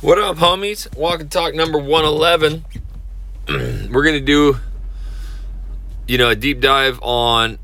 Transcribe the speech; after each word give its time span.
What 0.00 0.16
up, 0.16 0.36
homies? 0.36 0.96
Walk 0.96 1.18
and 1.18 1.28
talk 1.28 1.56
number 1.56 1.76
111. 1.76 2.64
We're 3.48 4.04
going 4.04 4.14
to 4.14 4.20
do, 4.20 4.58
you 6.06 6.18
know, 6.18 6.28
a 6.28 6.36
deep 6.36 6.60
dive 6.60 7.00
on. 7.02 7.58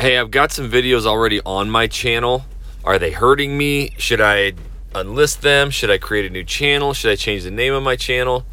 Hey, 0.00 0.16
I've 0.16 0.30
got 0.30 0.52
some 0.52 0.70
videos 0.70 1.04
already 1.04 1.42
on 1.44 1.68
my 1.68 1.86
channel. 1.86 2.46
Are 2.82 2.98
they 2.98 3.10
hurting 3.10 3.58
me? 3.58 3.90
Should 3.98 4.22
I 4.22 4.54
unlist 4.94 5.40
them? 5.40 5.68
Should 5.68 5.90
I 5.90 5.98
create 5.98 6.24
a 6.24 6.30
new 6.30 6.44
channel? 6.44 6.94
Should 6.94 7.10
I 7.10 7.16
change 7.16 7.42
the 7.42 7.50
name 7.50 7.74
of 7.74 7.82
my 7.82 7.96
channel? 7.96 8.46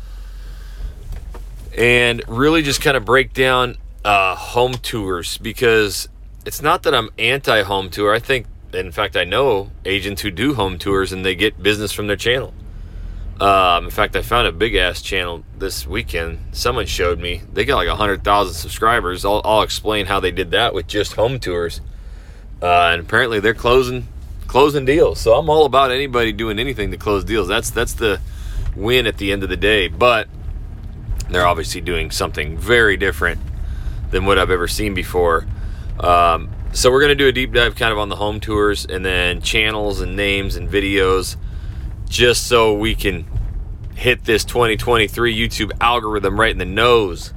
And 1.78 2.22
really 2.28 2.62
just 2.62 2.82
kind 2.82 2.98
of 2.98 3.06
break 3.06 3.32
down 3.32 3.78
uh, 4.04 4.36
home 4.36 4.74
tours 4.74 5.38
because 5.38 6.10
it's 6.46 6.62
not 6.62 6.84
that 6.84 6.94
I'm 6.94 7.10
anti 7.18 7.64
home 7.64 7.90
tour. 7.90 8.14
I 8.14 8.20
think 8.20 8.48
in 8.76 8.92
fact, 8.92 9.16
I 9.16 9.24
know 9.24 9.72
agents 9.86 10.22
who 10.22 10.32
do 10.32 10.54
home 10.54 10.78
tours 10.78 11.12
and 11.12 11.26
they 11.26 11.36
get 11.36 11.62
business 11.62 11.92
from 11.92 12.08
their 12.08 12.16
channel. 12.16 12.54
Um, 13.40 13.86
in 13.86 13.90
fact, 13.92 14.16
I 14.16 14.22
found 14.22 14.48
a 14.48 14.52
big 14.52 14.76
ass 14.76 15.02
channel 15.02 15.44
this 15.58 15.88
weekend. 15.88 16.40
Someone 16.52 16.86
showed 16.86 17.20
me 17.20 17.42
they 17.52 17.66
got 17.66 17.78
like 17.78 17.88
hundred 17.90 18.24
thousand 18.24 18.54
subscribers. 18.54 19.26
I'll, 19.26 19.42
I'll, 19.44 19.64
explain 19.64 20.06
how 20.06 20.20
they 20.20 20.32
did 20.32 20.52
that 20.52 20.74
with 20.74 20.88
just 20.88 21.14
home 21.14 21.40
tours. 21.40 21.82
Uh, 22.62 22.92
and 22.92 23.02
apparently, 23.02 23.40
they're 23.40 23.54
closing 23.54 24.08
closing 24.48 24.86
deals. 24.86 25.20
So 25.20 25.34
I'm 25.34 25.50
all 25.50 25.66
about 25.66 25.92
anybody 25.92 26.32
doing 26.32 26.60
anything 26.60 26.92
to 26.92 26.98
close 26.98 27.24
deals. 27.24 27.48
That's 27.48 27.72
that's 27.72 27.94
the 27.94 28.22
win 28.76 29.08
at 29.08 29.18
the 29.18 29.32
end 29.32 29.44
of 29.44 29.50
the 29.50 29.58
day. 29.58 29.88
But 29.88 30.28
they're 31.30 31.46
obviously 31.46 31.82
doing 31.82 32.12
something 32.12 32.58
very 32.58 32.98
different 32.98 33.42
than 34.12 34.26
what 34.26 34.38
I've 34.38 34.52
ever 34.52 34.68
seen 34.68 34.94
before. 34.94 35.46
Um, 36.00 36.50
so 36.74 36.90
we're 36.90 37.08
to 37.08 37.16
do 37.16 37.28
a 37.28 37.32
deep 37.32 37.54
dive 37.54 37.76
kind 37.76 37.92
of 37.92 38.00
on 38.00 38.10
the 38.10 38.16
home 38.16 38.40
tours 38.40 38.84
and 38.84 39.06
then 39.06 39.42
channels 39.42 40.02
and 40.02 40.16
names 40.16 40.56
and 40.56 40.68
videos 40.68 41.36
just 42.10 42.48
so 42.48 42.74
we 42.74 42.96
can 42.96 43.26
hit 43.96 44.26
this 44.26 44.44
2023 44.44 45.38
YouTube 45.38 45.72
algorithm 45.80 46.40
right 46.40 46.50
in 46.50 46.58
the 46.58 46.66
nose. 46.66 47.32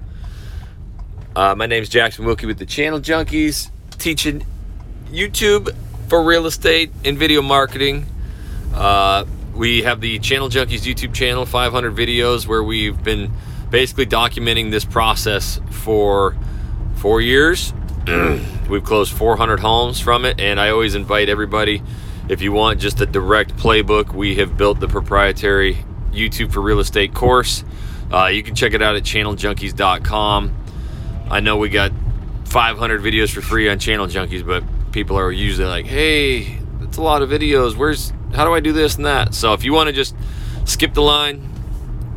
Uh, 1.37 1.55
my 1.55 1.67
name 1.67 1.83
is 1.83 1.91
Jackson 1.91 2.25
Wilkey 2.25 2.47
with 2.47 2.59
the 2.59 2.65
Channel 2.65 2.99
Junkies, 2.99 3.71
teaching 3.99 4.43
YouTube 5.11 5.77
for 6.09 6.25
real 6.25 6.47
estate 6.47 6.91
and 7.05 7.19
video 7.19 7.43
marketing. 7.43 8.07
Uh, 8.75 9.27
we 9.55 9.83
have 9.83 10.01
the 10.01 10.19
Channel 10.19 10.49
Junkies 10.49 10.81
YouTube 10.81 11.13
channel, 11.13 11.45
500 11.45 11.95
videos 11.95 12.47
where 12.47 12.63
we've 12.63 13.05
been 13.05 13.31
basically 13.69 14.07
documenting 14.07 14.71
this 14.71 14.87
process 14.87 15.61
for 15.71 16.35
four 16.95 17.21
years 17.21 17.75
We've 18.69 18.85
closed 18.85 19.13
400 19.13 19.61
homes 19.61 20.01
from 20.01 20.25
it, 20.25 20.41
and 20.41 20.61
I 20.61 20.71
always 20.71 20.95
invite 20.95 21.29
everybody 21.29 21.83
if 22.29 22.43
you 22.43 22.53
want 22.53 22.81
just 22.81 23.01
a 23.01 23.07
direct 23.07 23.57
playbook, 23.57 24.13
we 24.13 24.37
have 24.37 24.57
built 24.57 24.81
the 24.81 24.89
proprietary 24.89 25.79
YouTube 26.11 26.53
for 26.53 26.61
real 26.61 26.81
estate 26.81 27.15
course. 27.15 27.65
Uh, 28.13 28.27
you 28.27 28.43
can 28.43 28.55
check 28.55 28.73
it 28.73 28.83
out 28.83 28.97
at 28.97 29.05
channeljunkies.com. 29.05 30.57
I 31.31 31.41
know 31.41 31.57
we 31.57 31.69
got 31.69 31.93
500 32.45 33.01
videos 33.01 33.33
for 33.33 33.43
free 33.43 33.69
on 33.69 33.79
Channel 33.79 34.07
Junkies, 34.07 34.45
but 34.45 34.65
people 34.93 35.17
are 35.17 35.31
usually 35.31 35.69
like, 35.69 35.87
hey, 35.87 36.59
that's 36.81 36.97
a 36.97 37.03
lot 37.03 37.23
of 37.23 37.31
videos. 37.31 37.77
Where's, 37.77 38.13
how 38.35 38.45
do 38.45 38.53
I 38.53 38.61
do 38.61 38.73
this 38.73 38.97
and 38.97 39.07
that? 39.07 39.35
So 39.35 39.53
if 39.53 39.65
you 39.65 39.73
want 39.73 39.89
to 39.89 39.93
just 39.93 40.15
skip 40.65 40.95
the 40.95 41.03
line, 41.03 41.49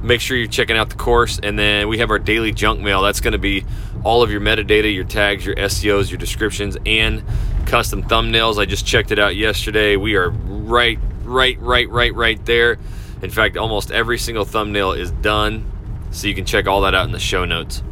make 0.02 0.22
sure 0.22 0.38
you're 0.38 0.48
checking 0.48 0.78
out 0.78 0.90
the 0.90 0.96
course. 0.96 1.40
And 1.42 1.58
then 1.58 1.88
we 1.88 2.00
have 2.00 2.10
our 2.10 2.20
daily 2.20 2.52
junk 2.52 2.80
mail. 2.80 3.02
That's 3.02 3.22
going 3.22 3.34
to 3.34 3.40
be 3.40 3.66
all 4.04 4.24
of 4.24 4.32
your 4.32 4.42
metadata, 4.42 4.94
your 4.94 5.04
tags, 5.04 5.46
your 5.46 5.56
SEOs, 5.56 6.10
your 6.10 6.18
descriptions, 6.18 6.78
and 6.86 7.24
custom 7.66 8.04
thumbnails. 8.04 8.58
I 8.58 8.66
just 8.66 8.86
checked 8.86 9.12
it 9.12 9.20
out 9.20 9.36
yesterday. 9.36 9.96
We 9.96 10.16
are 10.16 10.30
right, 10.30 11.00
right, 11.24 11.60
right, 11.60 11.90
right, 11.90 12.14
right 12.14 12.46
there. 12.46 12.78
In 13.22 13.30
fact, 13.30 13.58
almost 13.58 13.92
every 13.92 14.18
single 14.18 14.46
thumbnail 14.46 14.94
is 14.94 15.12
done. 15.12 15.70
So 16.12 16.28
you 16.28 16.36
can 16.36 16.46
check 16.46 16.68
all 16.68 16.82
that 16.82 16.96
out 16.96 17.06
in 17.06 17.12
the 17.12 17.20
show 17.20 17.46
notes. 17.46 17.84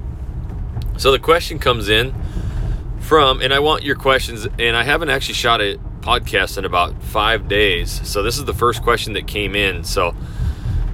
So 0.97 1.11
the 1.11 1.19
question 1.19 1.59
comes 1.59 1.89
in 1.89 2.15
from, 3.01 3.41
and 3.41 3.53
I 3.53 3.59
want 3.59 3.83
your 3.83 3.95
questions, 3.95 4.47
and 4.57 4.75
I 4.75 4.83
haven't 4.83 5.09
actually 5.09 5.35
shot 5.35 5.61
a 5.61 5.77
podcast 5.99 6.57
in 6.57 6.65
about 6.65 7.03
five 7.03 7.47
days. 7.47 8.01
So 8.07 8.23
this 8.23 8.37
is 8.37 8.45
the 8.45 8.53
first 8.53 8.81
question 8.81 9.13
that 9.13 9.27
came 9.27 9.55
in. 9.55 9.83
So 9.83 10.15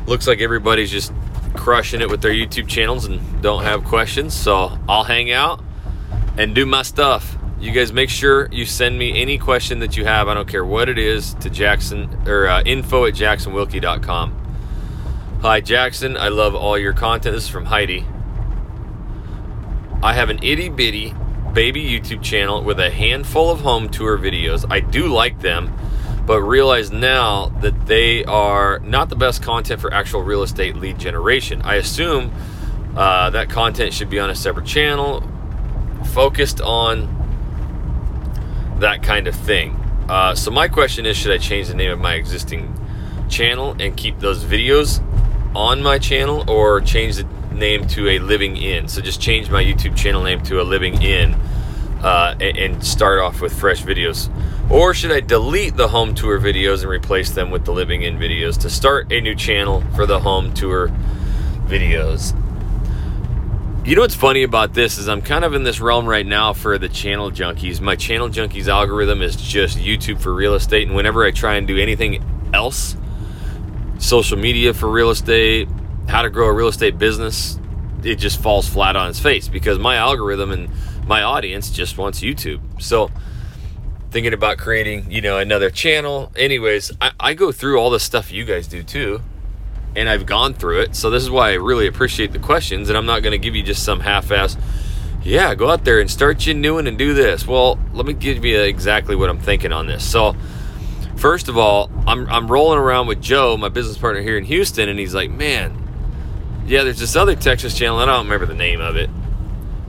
looks 0.06 0.28
like 0.28 0.42
everybody's 0.42 0.92
just 0.92 1.14
crushing 1.56 2.02
it 2.02 2.10
with 2.10 2.22
their 2.22 2.32
YouTube 2.32 2.68
channels 2.68 3.06
and 3.06 3.42
don't 3.42 3.64
have 3.64 3.84
questions. 3.84 4.34
So 4.34 4.78
I'll 4.88 5.04
hang 5.04 5.32
out 5.32 5.64
and 6.38 6.54
do 6.54 6.66
my 6.66 6.82
stuff. 6.82 7.38
You 7.60 7.72
guys 7.72 7.94
make 7.94 8.10
sure 8.10 8.50
you 8.52 8.66
send 8.66 8.98
me 8.98 9.22
any 9.22 9.38
question 9.38 9.80
that 9.80 9.96
you 9.96 10.06
have. 10.06 10.28
I 10.28 10.34
don't 10.34 10.48
care 10.48 10.66
what 10.66 10.90
it 10.90 10.98
is 10.98 11.34
to 11.36 11.50
Jackson 11.50 12.28
or 12.28 12.48
uh, 12.48 12.62
info 12.64 13.06
at 13.06 13.14
jacksonwilkey.com. 13.14 14.40
Hi, 15.42 15.62
Jackson. 15.62 16.18
I 16.18 16.30
love 16.30 16.56
all 16.56 16.78
your 16.78 16.94
content. 16.94 17.36
This 17.36 17.46
is 17.46 17.50
from 17.50 17.66
Heidi. 17.66 18.06
I 20.02 20.14
have 20.14 20.30
an 20.30 20.44
itty 20.44 20.70
bitty 20.70 21.14
baby 21.54 21.84
YouTube 21.84 22.22
channel 22.22 22.64
with 22.64 22.80
a 22.80 22.90
handful 22.90 23.50
of 23.50 23.62
home 23.62 23.88
tour 23.88 24.18
videos. 24.18 24.66
I 24.70 24.80
do 24.80 25.08
like 25.08 25.40
them 25.40 25.74
but 26.26 26.42
realize 26.42 26.92
now 26.92 27.50
that 27.62 27.86
they 27.86 28.24
are 28.26 28.80
not 28.80 29.10
the 29.10 29.16
best 29.16 29.42
content 29.44 29.82
for 29.82 29.94
actual 29.94 30.24
real 30.24 30.44
estate 30.44 30.76
lead 30.76 30.98
generation. 30.98 31.62
I 31.64 31.76
assume 31.76 32.32
uh, 32.96 33.30
that 33.32 33.50
content 33.50 33.94
should 33.94 34.10
be 34.10 34.20
on 34.20 34.30
a 34.30 34.36
separate 34.36 34.66
channel 34.66 35.28
focused 36.14 36.62
on 36.62 37.10
that 38.80 39.04
kind 39.04 39.28
of 39.28 39.36
thing. 39.36 39.76
Uh, 40.08 40.36
so, 40.36 40.52
my 40.52 40.68
question 40.68 41.06
is 41.06 41.18
should 41.18 41.32
I 41.32 41.38
change 41.38 41.68
the 41.68 41.74
name 41.74 41.92
of 41.92 42.00
my 42.00 42.16
existing 42.16 42.74
channel 43.30 43.76
and 43.80 43.96
keep 43.96 44.20
those 44.20 44.44
videos 44.44 45.02
on 45.56 45.82
my 45.82 45.98
channel 45.98 46.50
or 46.50 46.82
change 46.82 47.16
the 47.18 47.24
name 47.54 47.88
to 47.88 48.10
a 48.10 48.20
living 48.20 48.58
in? 48.58 48.88
So, 48.88 49.02
just 49.02 49.22
change 49.22 49.50
my 49.50 49.64
YouTube 49.64 49.96
channel 49.96 50.24
name 50.24 50.42
to 50.44 50.62
a 50.62 50.64
living 50.64 51.02
in 51.02 51.34
uh, 52.04 52.36
and, 52.40 52.58
and 52.58 52.86
start 52.86 53.20
off 53.20 53.42
with 53.42 53.58
fresh 53.58 53.84
videos. 53.84 54.30
Or 54.70 54.94
should 54.94 55.12
I 55.12 55.20
delete 55.20 55.76
the 55.76 55.88
home 55.88 56.16
tour 56.16 56.40
videos 56.40 56.82
and 56.82 56.90
replace 56.90 57.32
them 57.32 57.52
with 57.52 57.66
the 57.66 57.72
living 57.72 58.04
in 58.04 58.18
videos 58.18 58.60
to 58.62 58.70
start 58.70 59.12
a 59.12 59.22
new 59.22 59.36
channel 59.36 59.84
for 59.96 60.06
the 60.06 60.20
home 60.20 60.54
tour 60.54 60.90
videos? 61.66 62.36
You 63.86 63.96
know 63.96 64.02
what's 64.02 64.16
funny 64.16 64.44
about 64.44 64.74
this 64.74 64.98
is 64.98 65.10
I'm 65.10 65.22
kind 65.22 65.44
of 65.44 65.54
in 65.54 65.64
this 65.64 65.82
realm 65.82 66.06
right 66.06 66.26
now 66.26 66.54
for 66.54 66.78
the 66.78 66.88
channel 66.88 67.30
junkies. 67.30 67.82
My 67.82 67.98
channel 67.98 68.30
junkies 68.30 68.70
algorithm 68.70 69.22
is 69.22 69.36
just 69.36 69.78
YouTube 69.78 70.22
for 70.22 70.34
real 70.34 70.56
estate, 70.56 70.88
and 70.88 70.96
whenever 70.96 71.26
I 71.26 71.32
try 71.32 71.56
and 71.56 71.68
do 71.68 71.78
anything 71.78 72.24
else, 72.54 72.96
social 74.00 74.38
media 74.38 74.74
for 74.74 74.90
real 74.90 75.10
estate, 75.10 75.68
how 76.08 76.22
to 76.22 76.30
grow 76.30 76.48
a 76.48 76.54
real 76.54 76.70
estate 76.70 76.98
business, 76.98 77.60
it 78.04 78.16
just 78.16 78.42
falls 78.42 78.68
flat 78.70 78.96
on 78.96 79.10
its 79.10 79.20
face 79.20 79.50
because 79.50 79.78
my 79.78 79.98
algorithm 79.98 80.52
and 80.52 80.70
my 81.06 81.22
audience 81.22 81.70
just 81.70 81.98
wants 81.98 82.22
YouTube. 82.22 82.62
So 82.82 83.12
thinking 84.14 84.32
about 84.32 84.60
creating, 84.60 85.10
you 85.12 85.22
know, 85.22 85.40
another 85.40 85.72
channel. 85.72 86.32
Anyways, 86.36 86.92
I, 87.02 87.12
I 87.20 87.34
go 87.34 87.52
through 87.52 87.80
all 87.80 87.90
the 87.90 88.00
stuff 88.00 88.32
you 88.32 88.46
guys 88.46 88.68
do 88.68 88.84
too. 88.84 89.22
And 89.96 90.08
I've 90.08 90.26
gone 90.26 90.54
through 90.54 90.82
it. 90.82 90.96
So 90.96 91.10
this 91.10 91.22
is 91.22 91.30
why 91.30 91.50
I 91.50 91.54
really 91.54 91.88
appreciate 91.88 92.32
the 92.32 92.40
questions. 92.40 92.90
And 92.90 92.98
I'm 92.98 93.08
not 93.08 93.24
going 93.24 93.32
to 93.32 93.38
give 93.38 93.56
you 93.56 93.64
just 93.64 93.84
some 93.84 94.00
half 94.00 94.32
ass, 94.32 94.56
yeah, 95.24 95.56
go 95.56 95.70
out 95.70 95.84
there 95.84 96.00
and 96.00 96.10
start 96.10 96.46
you 96.46 96.54
new 96.54 96.76
one 96.76 96.88
and 96.88 96.98
do 96.98 97.14
this. 97.14 97.48
Well, 97.48 97.80
let 97.92 98.06
me 98.06 98.14
give 98.14 98.46
you 98.46 98.62
exactly 98.62 99.16
what 99.16 99.30
I'm 99.30 99.40
thinking 99.40 99.72
on 99.72 99.88
this. 99.88 100.08
So, 100.10 100.36
first 101.16 101.48
of 101.50 101.58
all, 101.58 101.92
I'm, 102.08 102.28
I'm 102.28 102.48
rolling 102.48 102.80
around 102.80 103.08
with 103.08 103.22
Joe, 103.22 103.58
my 103.58 103.70
business 103.70 103.98
partner 103.98 104.22
here 104.22 104.38
in 104.38 104.46
Houston, 104.46 104.90
and 104.90 105.00
he's 105.00 105.16
like, 105.16 105.32
man, 105.32 106.64
yeah, 106.66 106.84
there's 106.84 107.00
this 107.00 107.16
other 107.16 107.36
Texas 107.36 107.78
channel. 107.78 108.00
and 108.00 108.10
I 108.10 108.16
don't 108.16 108.26
remember 108.26 108.46
the 108.46 108.56
name 108.56 108.82
of 108.82 108.96
it. 108.96 109.10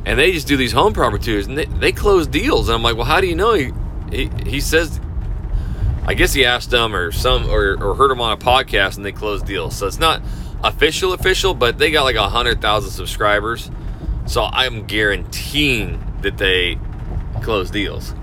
And 0.07 0.19
they 0.19 0.33
just 0.33 0.47
do 0.47 0.57
these 0.57 0.73
home 0.73 0.93
property 0.93 1.25
tours 1.25 1.47
and 1.47 1.57
they, 1.57 1.65
they 1.65 1.93
close 1.93 2.27
deals. 2.27 2.69
And 2.69 2.77
I'm 2.77 2.83
like, 2.83 2.97
well, 2.97 3.07
how 3.07 3.21
do 3.21 3.27
you 3.27 3.35
know? 3.35 3.55
He, 4.11 4.31
he, 4.47 4.61
says, 4.61 5.01
I 6.07 6.15
guess 6.15 6.33
he 6.33 6.45
asked 6.45 6.71
them 6.71 6.95
or 6.95 7.13
some 7.13 7.49
or, 7.49 7.83
or 7.83 7.95
heard 7.95 8.11
them 8.11 8.21
on 8.21 8.33
a 8.33 8.37
podcast 8.37 8.97
and 8.97 9.05
they 9.05 9.13
closed 9.13 9.47
deals. 9.47 9.77
So 9.77 9.87
it's 9.87 9.99
not 9.99 10.23
official, 10.63 11.13
official, 11.13 11.55
but 11.55 11.79
they 11.79 11.91
got 11.91 12.05
like 12.05 12.17
a 12.17 12.29
hundred 12.29 12.61
thousand 12.61 12.91
subscribers. 12.91 13.71
So 14.27 14.45
I'm 14.45 14.87
guaranteeing 14.87 16.03
that 16.23 16.39
they 16.39 16.79
close 17.43 17.71
deals. 17.71 18.15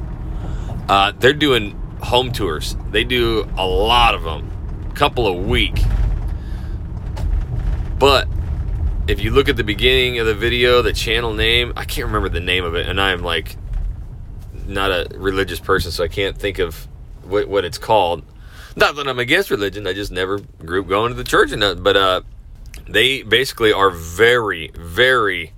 Uh, 0.89 1.13
they're 1.19 1.33
doing 1.33 1.71
home 2.01 2.31
tours. 2.31 2.75
They 2.89 3.03
do 3.03 3.47
a 3.57 3.65
lot 3.65 4.15
of 4.15 4.23
them, 4.23 4.49
a 4.89 4.93
couple 4.93 5.27
a 5.27 5.33
week. 5.33 5.79
But 7.99 8.27
if 9.07 9.23
you 9.23 9.31
look 9.31 9.47
at 9.47 9.57
the 9.57 9.63
beginning 9.63 10.19
of 10.19 10.25
the 10.25 10.33
video, 10.33 10.81
the 10.81 10.93
channel 10.93 11.33
name, 11.33 11.73
I 11.75 11.85
can't 11.85 12.07
remember 12.07 12.29
the 12.29 12.39
name 12.39 12.65
of 12.65 12.75
it, 12.75 12.87
and 12.87 12.99
I'm 12.99 13.21
like 13.21 13.55
not 14.71 14.91
a 14.91 15.07
religious 15.13 15.59
person, 15.59 15.91
so 15.91 16.03
I 16.03 16.07
can't 16.07 16.37
think 16.37 16.59
of 16.59 16.87
what, 17.23 17.47
what 17.47 17.65
it's 17.65 17.77
called. 17.77 18.23
Not 18.75 18.95
that 18.95 19.07
I'm 19.07 19.19
against 19.19 19.51
religion, 19.51 19.85
I 19.85 19.93
just 19.93 20.11
never 20.11 20.39
grew 20.39 20.81
up 20.81 20.87
going 20.87 21.11
to 21.11 21.15
the 21.15 21.23
church 21.23 21.51
and 21.51 21.59
nothing. 21.59 21.83
But 21.83 21.97
uh, 21.97 22.21
they 22.87 23.21
basically 23.23 23.73
are 23.73 23.89
very, 23.89 24.71
very 24.75 25.53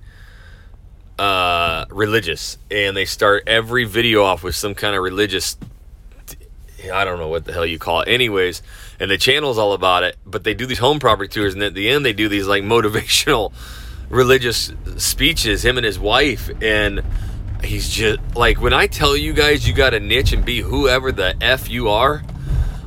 uh, 1.19 1.85
religious, 1.89 2.57
and 2.71 2.97
they 2.97 3.05
start 3.05 3.43
every 3.47 3.83
video 3.85 4.23
off 4.23 4.43
with 4.43 4.55
some 4.55 4.73
kind 4.73 4.95
of 4.95 5.03
religious 5.03 5.57
I 6.91 7.05
don't 7.05 7.19
know 7.19 7.27
what 7.27 7.45
the 7.45 7.53
hell 7.53 7.65
you 7.65 7.79
call 7.79 8.01
it. 8.01 8.07
Anyways, 8.07 8.61
and 8.99 9.09
the 9.09 9.17
channel's 9.17 9.57
all 9.57 9.73
about 9.73 10.03
it, 10.03 10.17
but 10.25 10.43
they 10.43 10.53
do 10.53 10.65
these 10.65 10.79
home 10.79 10.99
property 10.99 11.29
tours, 11.29 11.53
and 11.53 11.63
at 11.63 11.73
the 11.73 11.89
end, 11.89 12.05
they 12.05 12.13
do 12.13 12.27
these 12.27 12.47
like 12.47 12.63
motivational 12.63 13.53
religious 14.09 14.71
speeches, 14.97 15.63
him 15.63 15.77
and 15.77 15.85
his 15.85 15.99
wife. 15.99 16.49
And 16.61 17.03
he's 17.65 17.89
just 17.89 18.19
like, 18.35 18.61
when 18.61 18.73
I 18.73 18.87
tell 18.87 19.15
you 19.15 19.33
guys 19.33 19.67
you 19.67 19.73
got 19.73 19.93
a 19.93 19.99
niche 19.99 20.33
and 20.33 20.43
be 20.43 20.61
whoever 20.61 21.11
the 21.11 21.35
F 21.41 21.69
you 21.69 21.89
are, 21.89 22.23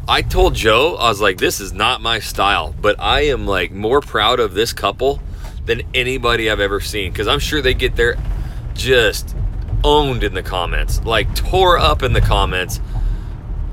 I 0.08 0.23
told 0.23 0.55
Joe, 0.55 0.94
I 0.96 1.08
was 1.08 1.20
like, 1.20 1.38
this 1.38 1.61
is 1.61 1.73
not 1.73 2.00
my 2.00 2.20
style, 2.20 2.75
but 2.81 2.96
I 3.00 3.23
am 3.23 3.46
like 3.46 3.73
more 3.73 4.00
proud 4.00 4.38
of 4.38 4.55
this 4.55 4.73
couple 4.73 5.20
than 5.64 5.82
anybody 5.94 6.50
I've 6.50 6.61
ever 6.61 6.81
seen 6.81 7.11
because 7.11 7.26
I'm 7.26 7.40
sure 7.40 7.61
they 7.61 7.75
get 7.75 7.96
their 7.96 8.17
just 8.75 9.34
owned 9.82 10.23
in 10.23 10.34
the 10.34 10.43
comments, 10.43 11.02
like 11.05 11.34
tore 11.34 11.78
up 11.78 12.02
in 12.02 12.12
the 12.12 12.20
comments 12.20 12.81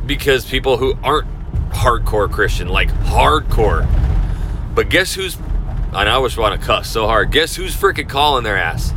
because 0.06 0.46
people 0.46 0.78
who 0.78 0.98
aren't 1.04 1.28
hardcore 1.70 2.32
Christian, 2.32 2.68
like 2.68 2.90
hardcore. 2.90 3.88
But 4.74 4.90
guess 4.90 5.14
who's, 5.14 5.36
and 5.36 6.10
I 6.10 6.14
always 6.14 6.36
want 6.36 6.60
to 6.60 6.66
cuss 6.66 6.90
so 6.90 7.06
hard, 7.06 7.32
guess 7.32 7.56
who's 7.56 7.76
freaking 7.76 8.10
calling 8.10 8.44
their 8.44 8.58
ass? 8.58 8.92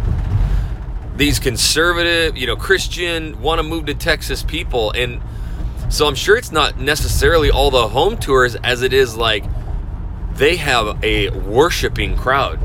These 1.17 1.39
conservative, 1.39 2.37
you 2.37 2.47
know, 2.47 2.57
Christian, 2.57 3.41
want 3.41 3.59
to 3.59 3.63
move 3.63 3.87
to 3.87 3.95
Texas 3.95 4.43
people. 4.43 4.91
And 4.93 5.23
so 5.89 6.07
I'm 6.07 6.15
sure 6.15 6.37
it's 6.37 6.53
not 6.53 6.79
necessarily 6.79 7.51
all 7.51 7.71
the 7.71 7.89
home 7.89 8.19
tours 8.19 8.55
as 8.57 8.83
it 8.83 8.93
is 8.93 9.17
like 9.17 9.45
they 10.35 10.57
have 10.57 11.03
a 11.03 11.31
worshiping 11.31 12.17
crowd, 12.17 12.59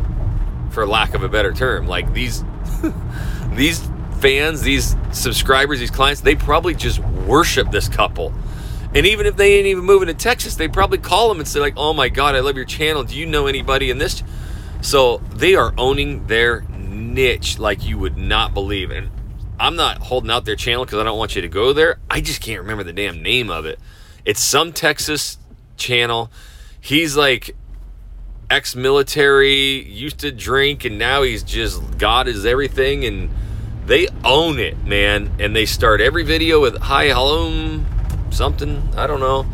for 0.71 0.85
lack 0.85 1.13
of 1.13 1.23
a 1.23 1.29
better 1.29 1.53
term. 1.53 1.87
Like 1.87 2.13
these, 2.13 2.43
these 3.53 3.87
fans, 4.19 4.61
these 4.61 4.95
subscribers, 5.11 5.79
these 5.79 5.91
clients, 5.91 6.21
they 6.21 6.35
probably 6.35 6.75
just 6.75 6.99
worship 6.99 7.71
this 7.71 7.87
couple. 7.87 8.33
And 8.93 9.05
even 9.05 9.25
if 9.25 9.37
they 9.37 9.55
ain't 9.55 9.67
even 9.67 9.85
moving 9.85 10.07
to 10.07 10.13
Texas, 10.13 10.55
they 10.55 10.67
probably 10.67 10.97
call 10.97 11.29
them 11.29 11.39
and 11.39 11.47
say 11.47 11.61
like, 11.61 11.75
"Oh 11.77 11.93
my 11.93 12.09
God, 12.09 12.35
I 12.35 12.41
love 12.41 12.57
your 12.57 12.65
channel. 12.65 13.03
Do 13.03 13.15
you 13.17 13.25
know 13.25 13.47
anybody 13.47 13.89
in 13.89 13.97
this?" 13.97 14.21
So 14.81 15.19
they 15.33 15.55
are 15.55 15.73
owning 15.77 16.27
their 16.27 16.65
niche 17.13 17.59
like 17.59 17.83
you 17.85 17.97
would 17.97 18.17
not 18.17 18.53
believe. 18.53 18.91
And 18.91 19.09
I'm 19.59 19.75
not 19.75 19.99
holding 19.99 20.31
out 20.31 20.45
their 20.45 20.55
channel 20.55 20.85
because 20.85 20.99
I 20.99 21.03
don't 21.03 21.17
want 21.17 21.35
you 21.35 21.41
to 21.41 21.47
go 21.47 21.73
there. 21.73 21.99
I 22.09 22.21
just 22.21 22.41
can't 22.41 22.61
remember 22.61 22.83
the 22.83 22.93
damn 22.93 23.21
name 23.21 23.49
of 23.49 23.65
it. 23.65 23.79
It's 24.25 24.41
some 24.41 24.73
Texas 24.73 25.37
channel. 25.77 26.31
He's 26.79 27.15
like 27.15 27.55
ex-military, 28.49 29.83
used 29.83 30.19
to 30.19 30.31
drink, 30.31 30.83
and 30.83 30.97
now 30.97 31.21
he's 31.21 31.43
just 31.43 31.97
God 31.97 32.27
is 32.27 32.45
everything 32.45 33.05
and 33.05 33.29
they 33.85 34.07
own 34.23 34.59
it, 34.59 34.83
man. 34.83 35.31
And 35.39 35.55
they 35.55 35.65
start 35.65 36.01
every 36.01 36.23
video 36.23 36.61
with 36.61 36.77
hi, 36.77 37.07
hello, 37.07 37.83
something. 38.29 38.81
I 38.95 39.07
don't 39.07 39.19
know. 39.19 39.45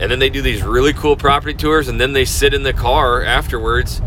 And 0.00 0.10
then 0.10 0.18
they 0.18 0.30
do 0.30 0.42
these 0.42 0.62
really 0.62 0.94
cool 0.94 1.14
property 1.14 1.52
tours, 1.52 1.88
and 1.88 2.00
then 2.00 2.14
they 2.14 2.24
sit 2.24 2.54
in 2.54 2.62
the 2.62 2.72
car 2.72 3.22
afterwards 3.22 4.00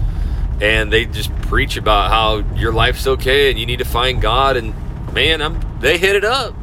and 0.64 0.94
they 0.94 1.06
just 1.06 1.36
preach 1.42 1.76
about 1.76 2.10
how 2.10 2.38
your 2.56 2.72
life's 2.72 3.06
okay 3.06 3.50
and 3.50 3.60
you 3.60 3.66
need 3.66 3.80
to 3.80 3.86
find 3.86 4.22
God. 4.22 4.56
And 4.56 4.74
man, 5.14 5.42
I'm 5.42 5.60
they 5.82 5.98
hit 5.98 6.16
it 6.16 6.24
up. 6.24 6.56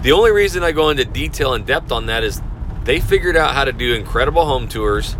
The 0.00 0.12
only 0.12 0.30
reason 0.30 0.62
I 0.62 0.72
go 0.72 0.88
into 0.88 1.04
detail 1.04 1.52
and 1.52 1.66
depth 1.66 1.92
on 1.92 2.06
that 2.06 2.24
is 2.24 2.40
they 2.84 2.98
figured 2.98 3.36
out 3.36 3.54
how 3.54 3.66
to 3.66 3.74
do 3.74 3.92
incredible 3.92 4.46
home 4.46 4.68
tours, 4.68 5.16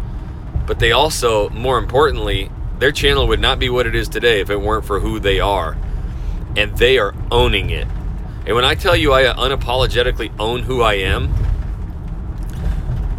but 0.67 0.79
they 0.79 0.93
also, 0.93 1.51
more 1.51 1.77
importantly, 1.77 2.51
their 2.79 2.91
channel 2.91 3.29
would 3.29 3.41
not 3.41 3.59
be 3.59 3.69
what 3.69 3.87
it 3.87 3.95
is 3.95 4.09
today 4.09 4.41
if 4.41 4.49
it 4.49 4.63
weren't 4.63 4.87
for 4.87 4.99
who 4.99 5.21
they 5.21 5.39
are 5.39 5.77
and 6.57 6.75
they 6.79 6.97
are 6.97 7.15
owning 7.31 7.69
it. 7.69 7.87
And 8.47 8.55
when 8.55 8.65
I 8.65 8.77
tell 8.77 8.97
you 8.97 9.13
I 9.13 9.25
unapologetically 9.25 10.33
own 10.39 10.63
who 10.63 10.81
I 10.81 10.95
am, 10.95 11.35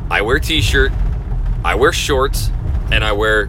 I 0.10 0.22
wear 0.22 0.40
t-shirt, 0.40 0.92
I 1.64 1.76
wear 1.76 1.92
shorts, 1.92 2.50
and 2.92 3.04
I 3.04 3.12
wear 3.12 3.48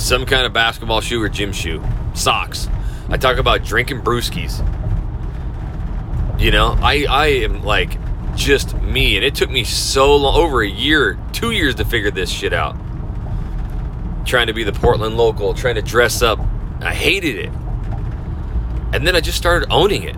some 0.00 0.26
kind 0.26 0.46
of 0.46 0.52
basketball 0.52 1.00
shoe 1.00 1.22
or 1.22 1.28
gym 1.28 1.52
shoe, 1.52 1.82
socks. 2.14 2.68
I 3.08 3.16
talk 3.16 3.38
about 3.38 3.64
drinking 3.64 4.02
brewskis. 4.02 4.58
You 6.40 6.50
know, 6.50 6.76
I 6.80 7.06
I 7.08 7.26
am 7.26 7.62
like 7.62 7.98
just 8.34 8.74
me, 8.76 9.16
and 9.16 9.24
it 9.24 9.34
took 9.34 9.50
me 9.50 9.64
so 9.64 10.16
long, 10.16 10.36
over 10.36 10.62
a 10.62 10.68
year, 10.68 11.18
two 11.32 11.50
years 11.50 11.74
to 11.76 11.84
figure 11.84 12.10
this 12.10 12.30
shit 12.30 12.52
out. 12.52 12.76
Trying 14.24 14.46
to 14.46 14.54
be 14.54 14.64
the 14.64 14.72
Portland 14.72 15.16
local, 15.16 15.54
trying 15.54 15.74
to 15.74 15.82
dress 15.82 16.22
up. 16.22 16.38
I 16.80 16.94
hated 16.94 17.36
it. 17.36 17.50
And 18.92 19.06
then 19.06 19.14
I 19.14 19.20
just 19.20 19.36
started 19.36 19.70
owning 19.70 20.04
it. 20.04 20.16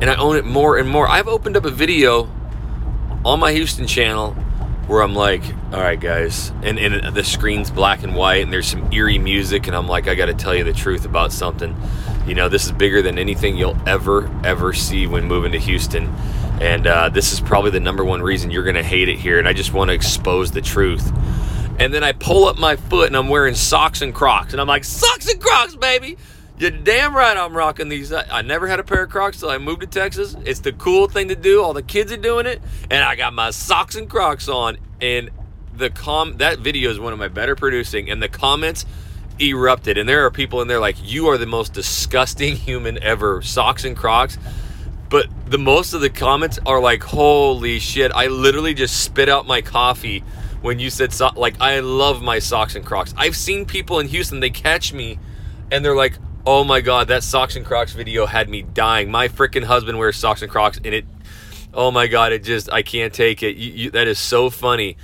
And 0.00 0.10
I 0.10 0.16
own 0.16 0.36
it 0.36 0.44
more 0.44 0.76
and 0.78 0.88
more. 0.88 1.08
I've 1.08 1.28
opened 1.28 1.56
up 1.56 1.64
a 1.64 1.70
video 1.70 2.30
on 3.24 3.40
my 3.40 3.52
Houston 3.52 3.86
channel 3.86 4.36
where 4.86 5.02
I'm 5.02 5.14
like, 5.14 5.42
all 5.72 5.80
right, 5.80 5.98
guys, 5.98 6.50
and, 6.62 6.78
and 6.78 7.14
the 7.14 7.24
screen's 7.24 7.70
black 7.70 8.02
and 8.02 8.14
white, 8.14 8.42
and 8.42 8.52
there's 8.52 8.66
some 8.68 8.92
eerie 8.92 9.18
music, 9.18 9.66
and 9.66 9.74
I'm 9.74 9.88
like, 9.88 10.06
I 10.06 10.14
got 10.14 10.26
to 10.26 10.34
tell 10.34 10.54
you 10.54 10.64
the 10.64 10.72
truth 10.72 11.04
about 11.04 11.32
something. 11.32 11.76
You 12.26 12.34
know, 12.34 12.48
this 12.48 12.66
is 12.66 12.72
bigger 12.72 13.02
than 13.02 13.18
anything 13.18 13.56
you'll 13.56 13.78
ever, 13.86 14.30
ever 14.44 14.72
see 14.72 15.06
when 15.06 15.24
moving 15.24 15.52
to 15.52 15.58
Houston. 15.58 16.12
And 16.60 16.86
uh, 16.86 17.08
this 17.08 17.32
is 17.32 17.40
probably 17.40 17.70
the 17.70 17.80
number 17.80 18.04
one 18.04 18.22
reason 18.22 18.50
you're 18.50 18.64
going 18.64 18.76
to 18.76 18.82
hate 18.82 19.08
it 19.08 19.18
here. 19.18 19.38
And 19.38 19.46
I 19.46 19.52
just 19.52 19.72
want 19.72 19.90
to 19.90 19.94
expose 19.94 20.50
the 20.50 20.62
truth. 20.62 21.12
And 21.78 21.92
then 21.92 22.02
I 22.02 22.12
pull 22.12 22.46
up 22.46 22.58
my 22.58 22.76
foot 22.76 23.08
and 23.08 23.16
I'm 23.16 23.28
wearing 23.28 23.54
socks 23.54 24.02
and 24.02 24.14
Crocs. 24.14 24.52
And 24.52 24.60
I'm 24.60 24.66
like, 24.66 24.84
socks 24.84 25.30
and 25.30 25.40
Crocs, 25.40 25.76
baby. 25.76 26.16
You're 26.58 26.70
damn 26.70 27.14
right 27.14 27.36
I'm 27.36 27.54
rocking 27.54 27.90
these. 27.90 28.12
I 28.12 28.40
never 28.40 28.66
had 28.66 28.80
a 28.80 28.84
pair 28.84 29.02
of 29.04 29.10
Crocs 29.10 29.40
till 29.40 29.50
I 29.50 29.58
moved 29.58 29.82
to 29.82 29.86
Texas. 29.86 30.34
It's 30.44 30.60
the 30.60 30.72
cool 30.72 31.06
thing 31.06 31.28
to 31.28 31.36
do. 31.36 31.62
All 31.62 31.74
the 31.74 31.82
kids 31.82 32.10
are 32.12 32.16
doing 32.16 32.46
it. 32.46 32.62
And 32.90 33.04
I 33.04 33.14
got 33.14 33.34
my 33.34 33.50
socks 33.50 33.94
and 33.94 34.08
Crocs 34.08 34.48
on. 34.48 34.78
And 35.00 35.30
the 35.74 35.90
com 35.90 36.38
that 36.38 36.60
video 36.60 36.90
is 36.90 36.98
one 36.98 37.12
of 37.12 37.18
my 37.18 37.28
better 37.28 37.56
producing. 37.56 38.08
And 38.08 38.22
the 38.22 38.28
comments 38.30 38.86
erupted. 39.38 39.98
And 39.98 40.08
there 40.08 40.24
are 40.24 40.30
people 40.30 40.62
in 40.62 40.68
there 40.68 40.80
like, 40.80 40.96
you 41.02 41.26
are 41.26 41.36
the 41.36 41.44
most 41.46 41.74
disgusting 41.74 42.56
human 42.56 43.02
ever. 43.02 43.42
Socks 43.42 43.84
and 43.84 43.94
Crocs. 43.94 44.38
But 45.10 45.26
the 45.46 45.58
most 45.58 45.92
of 45.92 46.00
the 46.00 46.08
comments 46.10 46.58
are 46.64 46.80
like, 46.80 47.02
holy 47.02 47.80
shit. 47.80 48.12
I 48.12 48.28
literally 48.28 48.72
just 48.72 49.04
spit 49.04 49.28
out 49.28 49.46
my 49.46 49.60
coffee 49.60 50.20
when 50.62 50.78
you 50.78 50.88
said, 50.88 51.12
so- 51.12 51.32
like, 51.36 51.60
I 51.60 51.80
love 51.80 52.22
my 52.22 52.38
socks 52.38 52.76
and 52.76 52.84
Crocs. 52.84 53.12
I've 53.16 53.36
seen 53.36 53.66
people 53.66 54.00
in 54.00 54.08
Houston, 54.08 54.40
they 54.40 54.48
catch 54.50 54.94
me 54.94 55.18
and 55.70 55.84
they're 55.84 55.94
like, 55.94 56.14
Oh 56.48 56.62
my 56.62 56.80
god, 56.80 57.08
that 57.08 57.24
socks 57.24 57.56
and 57.56 57.66
Crocs 57.66 57.92
video 57.92 58.24
had 58.24 58.48
me 58.48 58.62
dying. 58.62 59.10
My 59.10 59.26
freaking 59.26 59.64
husband 59.64 59.98
wears 59.98 60.16
socks 60.16 60.42
and 60.42 60.50
Crocs, 60.50 60.76
and 60.76 60.94
it. 60.94 61.04
Oh 61.74 61.90
my 61.90 62.06
god, 62.06 62.32
it 62.32 62.44
just 62.44 62.72
I 62.72 62.82
can't 62.82 63.12
take 63.12 63.42
it. 63.42 63.56
You, 63.56 63.72
you, 63.72 63.90
that 63.90 64.06
is 64.06 64.20
so 64.20 64.48
funny. 64.48 64.96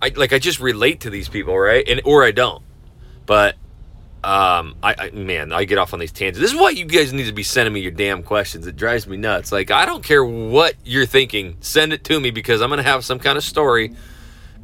I 0.00 0.12
like 0.14 0.32
I 0.32 0.38
just 0.38 0.60
relate 0.60 1.00
to 1.00 1.10
these 1.10 1.28
people, 1.28 1.58
right? 1.58 1.86
And 1.88 2.00
or 2.04 2.22
I 2.22 2.30
don't. 2.30 2.62
But 3.26 3.56
um, 4.22 4.76
I, 4.80 4.94
I 4.96 5.10
man, 5.10 5.52
I 5.52 5.64
get 5.64 5.78
off 5.78 5.92
on 5.92 5.98
these 5.98 6.12
tangents. 6.12 6.38
This 6.38 6.52
is 6.52 6.58
why 6.58 6.70
you 6.70 6.84
guys 6.84 7.12
need 7.12 7.26
to 7.26 7.32
be 7.32 7.42
sending 7.42 7.74
me 7.74 7.80
your 7.80 7.90
damn 7.90 8.22
questions. 8.22 8.64
It 8.68 8.76
drives 8.76 9.08
me 9.08 9.16
nuts. 9.16 9.50
Like 9.50 9.72
I 9.72 9.84
don't 9.86 10.04
care 10.04 10.24
what 10.24 10.76
you're 10.84 11.04
thinking, 11.04 11.56
send 11.58 11.92
it 11.92 12.04
to 12.04 12.20
me 12.20 12.30
because 12.30 12.62
I'm 12.62 12.70
gonna 12.70 12.84
have 12.84 13.04
some 13.04 13.18
kind 13.18 13.36
of 13.36 13.42
story 13.42 13.96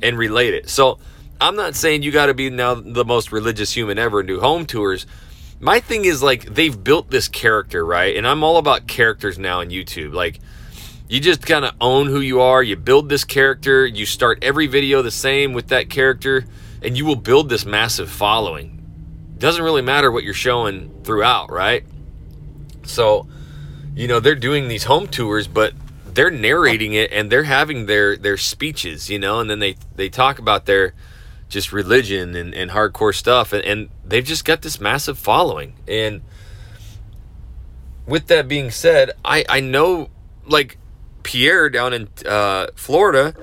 and 0.00 0.16
relate 0.16 0.54
it. 0.54 0.68
So 0.68 1.00
I'm 1.40 1.56
not 1.56 1.74
saying 1.74 2.04
you 2.04 2.12
got 2.12 2.26
to 2.26 2.34
be 2.34 2.48
now 2.48 2.74
the 2.74 3.04
most 3.04 3.32
religious 3.32 3.72
human 3.72 3.98
ever 3.98 4.20
and 4.20 4.28
do 4.28 4.38
home 4.38 4.66
tours 4.66 5.04
my 5.60 5.80
thing 5.80 6.04
is 6.04 6.22
like 6.22 6.44
they've 6.44 6.82
built 6.82 7.10
this 7.10 7.28
character, 7.28 7.84
right? 7.84 8.16
And 8.16 8.26
I'm 8.26 8.42
all 8.44 8.58
about 8.58 8.86
characters 8.86 9.38
now 9.38 9.60
on 9.60 9.70
YouTube. 9.70 10.12
Like 10.12 10.40
you 11.08 11.20
just 11.20 11.46
kind 11.46 11.64
of 11.64 11.74
own 11.80 12.08
who 12.08 12.20
you 12.20 12.40
are, 12.40 12.62
you 12.62 12.76
build 12.76 13.08
this 13.08 13.24
character, 13.24 13.86
you 13.86 14.06
start 14.06 14.38
every 14.42 14.66
video 14.66 15.02
the 15.02 15.10
same 15.10 15.52
with 15.52 15.68
that 15.68 15.88
character, 15.88 16.44
and 16.82 16.96
you 16.96 17.04
will 17.04 17.16
build 17.16 17.48
this 17.48 17.64
massive 17.64 18.10
following. 18.10 18.72
Doesn't 19.38 19.62
really 19.62 19.82
matter 19.82 20.10
what 20.10 20.24
you're 20.24 20.34
showing 20.34 21.02
throughout, 21.04 21.50
right? 21.50 21.84
So, 22.84 23.28
you 23.94 24.08
know, 24.08 24.20
they're 24.20 24.34
doing 24.34 24.68
these 24.68 24.84
home 24.84 25.06
tours, 25.06 25.46
but 25.46 25.74
they're 26.06 26.30
narrating 26.30 26.94
it 26.94 27.12
and 27.12 27.30
they're 27.30 27.44
having 27.44 27.86
their 27.86 28.16
their 28.16 28.36
speeches, 28.36 29.10
you 29.10 29.18
know, 29.18 29.40
and 29.40 29.48
then 29.48 29.58
they 29.58 29.76
they 29.94 30.08
talk 30.08 30.38
about 30.38 30.66
their 30.66 30.94
just 31.48 31.72
religion 31.72 32.34
and, 32.34 32.54
and 32.54 32.70
hardcore 32.70 33.14
stuff 33.14 33.52
and, 33.52 33.64
and 33.64 33.88
they've 34.04 34.24
just 34.24 34.44
got 34.44 34.62
this 34.62 34.80
massive 34.80 35.18
following. 35.18 35.74
And 35.86 36.22
with 38.06 38.28
that 38.28 38.46
being 38.46 38.70
said 38.70 39.10
i 39.24 39.44
i 39.48 39.60
know 39.60 40.08
like 40.46 40.78
pierre 41.24 41.68
down 41.68 41.92
in 41.92 42.08
uh, 42.24 42.68
florida 42.76 43.34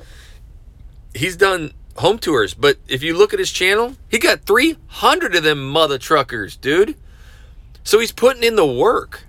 he's 1.14 1.36
done 1.36 1.74
home 1.98 2.18
tours 2.18 2.54
but 2.54 2.78
if 2.88 3.04
you 3.04 3.16
look 3.16 3.34
at 3.34 3.40
his 3.40 3.52
channel 3.52 3.96
he 4.10 4.18
got 4.18 4.42
300 4.42 5.36
of 5.36 5.44
them 5.44 5.70
mother 5.70 5.98
truckers 5.98 6.56
dude. 6.56 6.96
So 7.84 8.00
he's 8.00 8.14
putting 8.14 8.44
in 8.44 8.56
the 8.56 8.66
work 8.66 9.26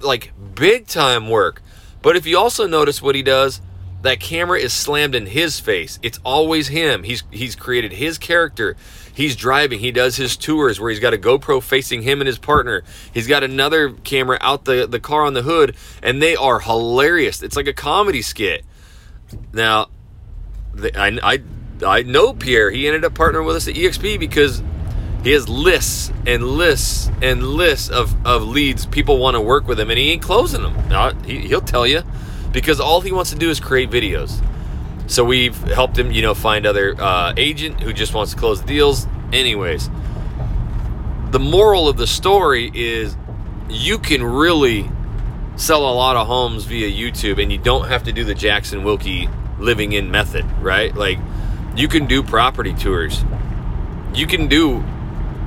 like 0.00 0.32
big 0.54 0.86
time 0.86 1.30
work. 1.30 1.62
But 2.02 2.16
if 2.16 2.26
you 2.26 2.38
also 2.38 2.66
notice 2.66 3.00
what 3.00 3.14
he 3.14 3.22
does 3.22 3.60
that 4.02 4.20
camera 4.20 4.58
is 4.58 4.72
slammed 4.72 5.14
in 5.14 5.26
his 5.26 5.58
face. 5.58 5.98
It's 6.02 6.20
always 6.24 6.68
him. 6.68 7.02
He's 7.02 7.24
he's 7.30 7.56
created 7.56 7.92
his 7.92 8.18
character. 8.18 8.76
He's 9.12 9.34
driving. 9.34 9.80
He 9.80 9.90
does 9.90 10.16
his 10.16 10.36
tours 10.36 10.78
where 10.78 10.90
he's 10.90 11.00
got 11.00 11.12
a 11.12 11.18
GoPro 11.18 11.60
facing 11.60 12.02
him 12.02 12.20
and 12.20 12.28
his 12.28 12.38
partner. 12.38 12.84
He's 13.12 13.26
got 13.26 13.42
another 13.42 13.90
camera 13.90 14.38
out 14.40 14.64
the, 14.64 14.86
the 14.86 15.00
car 15.00 15.24
on 15.24 15.34
the 15.34 15.42
hood, 15.42 15.74
and 16.02 16.22
they 16.22 16.36
are 16.36 16.60
hilarious. 16.60 17.42
It's 17.42 17.56
like 17.56 17.66
a 17.66 17.72
comedy 17.72 18.22
skit. 18.22 18.64
Now, 19.52 19.88
the, 20.72 20.96
I, 20.96 21.18
I, 21.20 21.42
I 21.84 22.02
know 22.02 22.32
Pierre. 22.32 22.70
He 22.70 22.86
ended 22.86 23.04
up 23.04 23.14
partnering 23.14 23.46
with 23.46 23.56
us 23.56 23.66
at 23.66 23.74
EXP 23.74 24.20
because 24.20 24.62
he 25.24 25.32
has 25.32 25.48
lists 25.48 26.12
and 26.24 26.44
lists 26.44 27.10
and 27.20 27.42
lists 27.42 27.88
of, 27.88 28.14
of 28.24 28.44
leads. 28.44 28.86
People 28.86 29.18
want 29.18 29.34
to 29.34 29.40
work 29.40 29.66
with 29.66 29.80
him, 29.80 29.90
and 29.90 29.98
he 29.98 30.12
ain't 30.12 30.22
closing 30.22 30.62
them. 30.62 30.76
Now, 30.88 31.12
he, 31.24 31.40
he'll 31.40 31.60
tell 31.60 31.88
you 31.88 32.04
because 32.52 32.80
all 32.80 33.00
he 33.00 33.12
wants 33.12 33.30
to 33.30 33.36
do 33.36 33.50
is 33.50 33.60
create 33.60 33.90
videos. 33.90 34.42
So 35.06 35.24
we've 35.24 35.56
helped 35.56 35.98
him, 35.98 36.12
you 36.12 36.22
know, 36.22 36.34
find 36.34 36.66
other 36.66 36.94
uh, 37.00 37.32
agent 37.36 37.80
who 37.80 37.92
just 37.92 38.12
wants 38.12 38.32
to 38.34 38.38
close 38.38 38.60
deals. 38.60 39.06
Anyways, 39.32 39.88
the 41.30 41.38
moral 41.38 41.88
of 41.88 41.96
the 41.96 42.06
story 42.06 42.70
is 42.74 43.16
you 43.68 43.98
can 43.98 44.22
really 44.22 44.90
sell 45.56 45.80
a 45.80 45.94
lot 45.94 46.16
of 46.16 46.26
homes 46.26 46.64
via 46.64 46.90
YouTube, 46.90 47.42
and 47.42 47.50
you 47.50 47.58
don't 47.58 47.88
have 47.88 48.04
to 48.04 48.12
do 48.12 48.24
the 48.24 48.34
Jackson 48.34 48.82
Wilkey 48.82 49.30
living 49.58 49.92
in 49.92 50.10
method, 50.10 50.44
right? 50.60 50.94
Like 50.94 51.18
you 51.76 51.88
can 51.88 52.06
do 52.06 52.22
property 52.22 52.74
tours. 52.74 53.24
You 54.14 54.26
can 54.26 54.48
do 54.48 54.84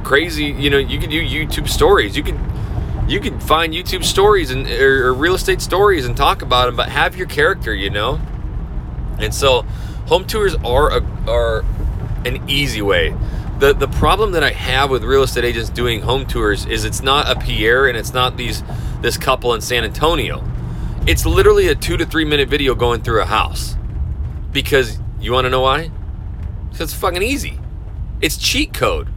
crazy, 0.04 0.46
you 0.46 0.70
know, 0.70 0.78
you 0.78 1.00
can 1.00 1.10
do 1.10 1.22
YouTube 1.22 1.70
stories. 1.70 2.18
You 2.18 2.24
can 2.24 2.38
you 3.12 3.20
can 3.20 3.42
find 3.42 3.74
YouTube 3.74 4.06
stories 4.06 4.52
and 4.52 4.66
or, 4.68 5.08
or 5.08 5.14
real 5.14 5.36
estate 5.36 5.62
stories 5.62 6.06
and 6.06 6.16
talk 6.16 6.42
about 6.42 6.68
them, 6.68 6.78
but 6.78 6.88
have 6.88 7.18
your 7.18 7.28
character, 7.28 7.74
you 7.74 7.90
know. 7.90 8.22
And 9.20 9.36
so, 9.36 9.64
home 10.08 10.26
tours 10.26 10.56
are 10.64 10.98
a, 10.98 11.30
are 11.30 11.66
an 12.26 12.50
easy 12.50 12.82
way. 12.82 13.14
The 13.60 13.74
the 13.74 13.90
problem 13.90 14.32
that 14.32 14.44
I 14.46 14.52
have 14.52 14.90
with 14.90 15.04
real 15.04 15.24
estate 15.24 15.44
agents 15.44 15.70
doing 15.70 16.02
home 16.02 16.26
tours 16.26 16.66
is 16.66 16.86
it's 16.86 17.02
not 17.02 17.30
a 17.30 17.38
Pierre 17.38 17.88
and 17.88 17.98
it's 17.98 18.14
not 18.14 18.38
these 18.38 18.64
this 19.02 19.18
couple 19.18 19.54
in 19.54 19.60
San 19.60 19.84
Antonio. 19.84 20.42
It's 21.06 21.26
literally 21.26 21.68
a 21.68 21.76
two 21.76 21.98
to 21.98 22.06
three 22.06 22.26
minute 22.26 22.48
video 22.48 22.76
going 22.76 23.02
through 23.02 23.22
a 23.22 23.26
house. 23.26 23.76
Because 24.54 25.00
you 25.20 25.34
want 25.34 25.46
to 25.46 25.50
know 25.50 25.62
why? 25.62 25.92
Because 26.70 26.92
it's 26.92 26.94
fucking 26.94 27.22
easy. 27.22 27.60
It's 28.22 28.38
cheat 28.38 28.74
code. 28.74 29.10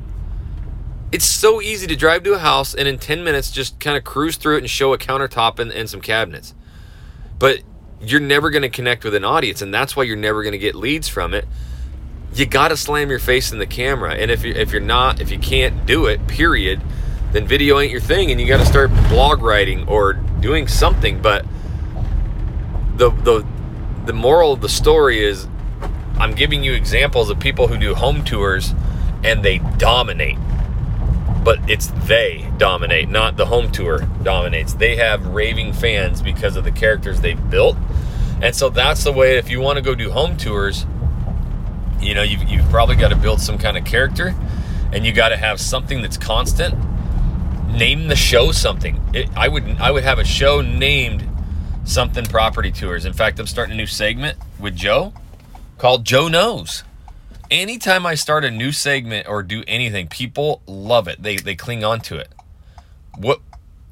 It's 1.15 1.25
so 1.25 1.63
easy 1.63 1.87
to 1.87 1.95
drive 1.95 2.25
to 2.25 2.33
a 2.33 2.41
house 2.41 2.75
and 2.75 2.89
in 2.89 2.99
10 2.99 3.23
minutes 3.23 3.53
just 3.53 3.79
kind 3.79 3.97
of 3.97 4.03
cruise 4.03 4.35
through 4.35 4.57
it 4.57 4.59
and 4.59 4.69
show 4.69 4.93
a 4.93 4.99
countertop 4.99 5.61
and, 5.61 5.71
and 5.71 5.89
some 5.89 6.01
cabinets. 6.01 6.57
But 7.39 7.61
you're 8.01 8.19
never 8.19 8.51
going 8.51 8.63
to 8.63 8.69
connect 8.69 9.05
with 9.05 9.15
an 9.15 9.25
audience, 9.25 9.63
and 9.63 9.73
that's 9.73 9.95
why 9.95 10.03
you're 10.03 10.17
never 10.17 10.43
going 10.43 10.55
to 10.55 10.59
get 10.59 10.75
leads 10.75 11.07
from 11.07 11.33
it. 11.33 11.47
You 12.35 12.47
got 12.47 12.71
to 12.71 12.77
slam 12.77 13.11
your 13.11 13.21
face 13.21 13.53
in 13.53 13.61
the 13.61 13.67
camera. 13.67 14.13
And 14.13 14.29
if, 14.29 14.43
you, 14.43 14.55
if 14.55 14.73
you're 14.73 14.81
not, 14.81 15.21
if 15.21 15.31
you 15.31 15.39
can't 15.39 15.87
do 15.87 16.07
it, 16.07 16.27
period, 16.27 16.83
then 17.31 17.47
video 17.47 17.79
ain't 17.79 17.93
your 17.93 18.01
thing 18.01 18.33
and 18.33 18.41
you 18.41 18.49
got 18.49 18.59
to 18.59 18.67
start 18.67 18.91
blog 19.09 19.41
writing 19.41 19.87
or 19.87 20.15
doing 20.15 20.67
something. 20.67 21.23
But 21.23 21.47
the, 22.97 23.11
the, 23.11 23.47
the 24.05 24.13
moral 24.13 24.53
of 24.53 24.61
the 24.61 24.69
story 24.69 25.23
is 25.25 25.47
I'm 26.19 26.35
giving 26.35 26.65
you 26.65 26.73
examples 26.73 27.31
of 27.31 27.39
people 27.39 27.69
who 27.69 27.79
do 27.79 27.95
home 27.95 28.25
tours 28.25 28.75
and 29.23 29.45
they 29.45 29.59
dominate 29.79 30.39
but 31.45 31.59
it's 31.69 31.89
they 32.07 32.51
dominate, 32.57 33.09
not 33.09 33.37
the 33.37 33.47
home 33.47 33.71
tour 33.71 34.01
dominates. 34.23 34.73
They 34.75 34.97
have 34.97 35.27
raving 35.27 35.75
fans 35.75 36.23
because 36.23 36.57
of 36.57 36.65
the 36.65 36.73
characters 36.73 37.21
they've 37.21 37.51
built. 37.51 37.77
And 38.43 38.57
so 38.57 38.71
that's 38.71 39.05
the 39.05 39.13
way, 39.13 39.37
if 39.37 39.51
you 39.51 39.61
want 39.61 39.77
to 39.77 39.83
go 39.83 39.95
do 39.95 40.11
home 40.11 40.37
tours, 40.37 40.87
you 42.01 42.15
know, 42.15 42.23
you've, 42.23 42.49
you've 42.49 42.69
probably 42.71 42.97
got 42.97 43.09
to 43.09 43.17
build 43.17 43.41
some 43.41 43.59
kind 43.59 43.77
of 43.77 43.85
character 43.85 44.35
and 44.93 45.05
you 45.05 45.13
got 45.13 45.31
to 45.31 45.37
have 45.37 45.61
something 45.61 46.03
that's 46.03 46.17
constant. 46.17 46.75
Name 47.69 48.09
the 48.09 48.17
show 48.17 48.53
something. 48.53 49.03
It, 49.13 49.29
I 49.37 49.49
would 49.49 49.65
I 49.81 49.91
would 49.91 50.05
have 50.05 50.21
a 50.21 50.25
show 50.25 50.61
named 50.61 51.29
something 51.85 52.25
property 52.25 52.71
tours. 52.71 53.05
In 53.05 53.13
fact, 53.13 53.41
I'm 53.41 53.49
starting 53.49 53.75
a 53.75 53.77
new 53.77 53.87
segment 53.87 54.39
with 54.61 54.77
Joe 54.77 55.13
called 55.77 56.05
Joe 56.05 56.29
Knows 56.29 56.85
anytime 57.51 58.07
I 58.07 58.15
start 58.15 58.45
a 58.45 58.51
new 58.51 58.73
segment 58.73 59.29
or 59.29 59.43
do 59.43 59.63
anything, 59.67 60.09
people 60.09 60.63
love 60.67 61.09
it. 61.09 61.23
They 61.23 61.37
they 61.37 61.55
cling 61.55 61.85
on 61.85 62.01
to 62.03 62.17
it. 62.17 62.29
What 63.17 63.41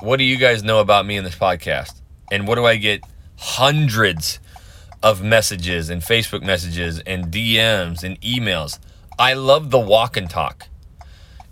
what 0.01 0.17
do 0.17 0.25
you 0.25 0.37
guys 0.37 0.63
know 0.63 0.81
about 0.81 1.07
me 1.07 1.17
in 1.17 1.25
this 1.25 1.37
podcast? 1.37 2.01
And 2.31 2.47
what 2.47 2.57
do 2.57 2.65
I 2.67 2.77
get? 2.77 3.03
Hundreds 3.37 4.39
of 5.03 5.23
messages 5.23 5.91
and 5.91 6.01
Facebook 6.01 6.43
messages 6.43 7.01
and 7.01 7.27
DMs 7.27 8.05
and 8.05 8.21
emails. 8.21 8.79
I 9.19 9.35
love 9.35 9.71
the 9.71 9.81
walk 9.81 10.17
and 10.17 10.31
talk. 10.31 10.69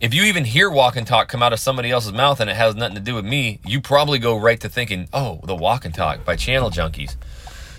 If 0.01 0.15
you 0.15 0.23
even 0.25 0.45
hear 0.45 0.71
walk 0.71 0.97
and 0.97 1.07
talk 1.07 1.29
come 1.29 1.43
out 1.43 1.53
of 1.53 1.61
somebody 1.61 1.91
else's 1.91 2.13
mouth 2.13 2.41
and 2.41 2.49
it 2.49 2.57
has 2.57 2.75
nothing 2.75 2.95
to 2.95 3.03
do 3.03 3.15
with 3.15 3.25
me, 3.25 3.61
you 3.67 3.81
probably 3.81 4.19
go 4.19 4.39
right 4.39 4.59
to 4.61 4.69
thinking, 4.69 5.09
oh, 5.13 5.41
the 5.45 5.55
walk 5.55 5.85
and 5.85 5.95
talk 5.95 6.25
by 6.25 6.37
Channel 6.37 6.71
Junkies. 6.71 7.17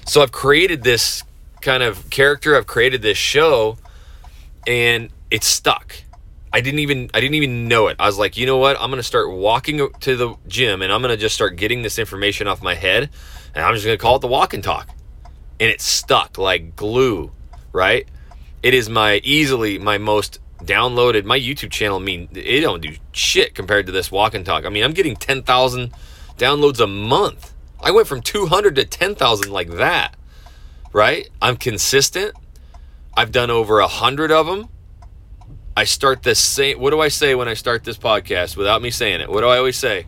So 0.05 0.21
I've 0.21 0.31
created 0.31 0.83
this 0.83 1.23
kind 1.61 1.81
of 1.81 2.09
character, 2.09 2.55
I've 2.55 2.67
created 2.67 3.01
this 3.01 3.17
show 3.17 3.77
and 4.67 5.09
it 5.29 5.43
stuck. 5.43 5.95
I 6.53 6.61
didn't 6.61 6.79
even 6.79 7.09
I 7.13 7.21
didn't 7.21 7.35
even 7.35 7.67
know 7.67 7.87
it. 7.87 7.95
I 7.99 8.05
was 8.05 8.17
like, 8.17 8.37
you 8.37 8.45
know 8.45 8.57
what? 8.57 8.77
I'm 8.79 8.89
gonna 8.89 9.03
start 9.03 9.31
walking 9.31 9.89
to 10.01 10.15
the 10.15 10.35
gym 10.47 10.81
and 10.81 10.91
I'm 10.91 11.01
gonna 11.01 11.17
just 11.17 11.35
start 11.35 11.55
getting 11.55 11.81
this 11.81 11.97
information 11.97 12.47
off 12.47 12.61
my 12.61 12.75
head, 12.75 13.09
and 13.55 13.65
I'm 13.65 13.73
just 13.73 13.85
gonna 13.85 13.97
call 13.97 14.17
it 14.17 14.19
the 14.19 14.27
walk 14.27 14.53
and 14.53 14.63
talk, 14.63 14.89
and 15.59 15.69
it 15.69 15.81
stuck 15.81 16.37
like 16.37 16.75
glue, 16.75 17.31
right? 17.71 18.07
It 18.63 18.73
is 18.73 18.89
my 18.89 19.21
easily 19.23 19.79
my 19.79 19.97
most 19.97 20.39
downloaded. 20.63 21.23
My 21.23 21.39
YouTube 21.39 21.71
channel, 21.71 21.97
I 21.97 22.01
mean, 22.01 22.27
it 22.33 22.61
don't 22.61 22.81
do 22.81 22.95
shit 23.13 23.55
compared 23.55 23.85
to 23.85 23.91
this 23.91 24.11
walk 24.11 24.35
and 24.35 24.45
talk. 24.45 24.65
I 24.65 24.69
mean, 24.69 24.83
I'm 24.83 24.93
getting 24.93 25.15
ten 25.15 25.43
thousand 25.43 25.93
downloads 26.37 26.79
a 26.79 26.87
month. 26.87 27.53
I 27.83 27.91
went 27.91 28.07
from 28.07 28.21
200 28.21 28.75
to 28.75 28.85
10,000 28.85 29.51
like 29.51 29.69
that, 29.71 30.15
right? 30.93 31.29
I'm 31.41 31.57
consistent. 31.57 32.35
I've 33.15 33.31
done 33.31 33.51
over 33.51 33.79
a 33.79 33.87
hundred 33.87 34.31
of 34.31 34.45
them. 34.45 34.69
I 35.75 35.83
start 35.83 36.23
the 36.23 36.35
same. 36.35 36.79
What 36.79 36.91
do 36.91 36.99
I 36.99 37.09
say 37.09 37.35
when 37.35 37.47
I 37.47 37.55
start 37.55 37.83
this 37.83 37.97
podcast 37.97 38.55
without 38.55 38.81
me 38.81 38.89
saying 38.89 39.21
it? 39.21 39.29
What 39.29 39.41
do 39.41 39.47
I 39.47 39.57
always 39.57 39.77
say? 39.77 40.05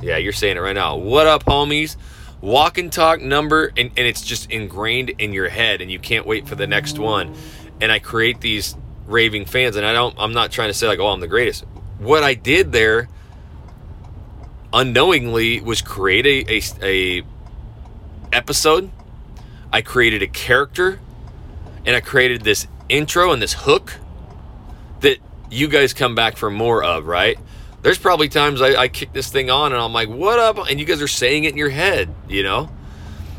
Yeah, 0.00 0.16
you're 0.16 0.32
saying 0.32 0.56
it 0.56 0.60
right 0.60 0.74
now. 0.74 0.96
What 0.96 1.26
up, 1.26 1.44
homies? 1.44 1.96
Walk 2.40 2.78
and 2.78 2.90
talk 2.90 3.20
number, 3.20 3.66
and, 3.76 3.90
and 3.96 4.06
it's 4.06 4.22
just 4.22 4.50
ingrained 4.50 5.10
in 5.18 5.34
your 5.34 5.50
head, 5.50 5.82
and 5.82 5.90
you 5.90 5.98
can't 5.98 6.26
wait 6.26 6.48
for 6.48 6.54
the 6.54 6.66
next 6.66 6.98
one. 6.98 7.34
And 7.82 7.92
I 7.92 7.98
create 7.98 8.40
these 8.40 8.76
raving 9.06 9.44
fans, 9.44 9.76
and 9.76 9.84
I 9.84 9.92
don't. 9.92 10.14
I'm 10.18 10.32
not 10.32 10.50
trying 10.50 10.70
to 10.70 10.74
say 10.74 10.86
like, 10.86 10.98
oh, 10.98 11.08
I'm 11.08 11.20
the 11.20 11.28
greatest. 11.28 11.64
What 11.98 12.22
I 12.22 12.32
did 12.32 12.72
there, 12.72 13.08
unknowingly, 14.72 15.60
was 15.60 15.82
create 15.82 16.26
a, 16.26 16.56
a, 16.56 17.18
a 17.20 17.24
episode. 18.32 18.90
I 19.70 19.82
created 19.82 20.22
a 20.22 20.26
character 20.26 20.98
and 21.86 21.96
I 21.96 22.00
created 22.00 22.42
this 22.42 22.66
intro 22.88 23.32
and 23.32 23.40
this 23.40 23.52
hook 23.52 23.94
that 25.00 25.18
you 25.50 25.68
guys 25.68 25.92
come 25.94 26.14
back 26.14 26.36
for 26.36 26.50
more 26.50 26.82
of, 26.82 27.06
right? 27.06 27.38
There's 27.82 27.98
probably 27.98 28.28
times 28.28 28.60
I, 28.60 28.74
I 28.74 28.88
kick 28.88 29.12
this 29.12 29.30
thing 29.30 29.50
on 29.50 29.72
and 29.72 29.80
I'm 29.80 29.92
like, 29.92 30.08
what 30.08 30.38
up? 30.38 30.58
And 30.68 30.78
you 30.78 30.84
guys 30.84 31.00
are 31.00 31.08
saying 31.08 31.44
it 31.44 31.52
in 31.52 31.56
your 31.56 31.70
head, 31.70 32.14
you 32.28 32.42
know? 32.42 32.70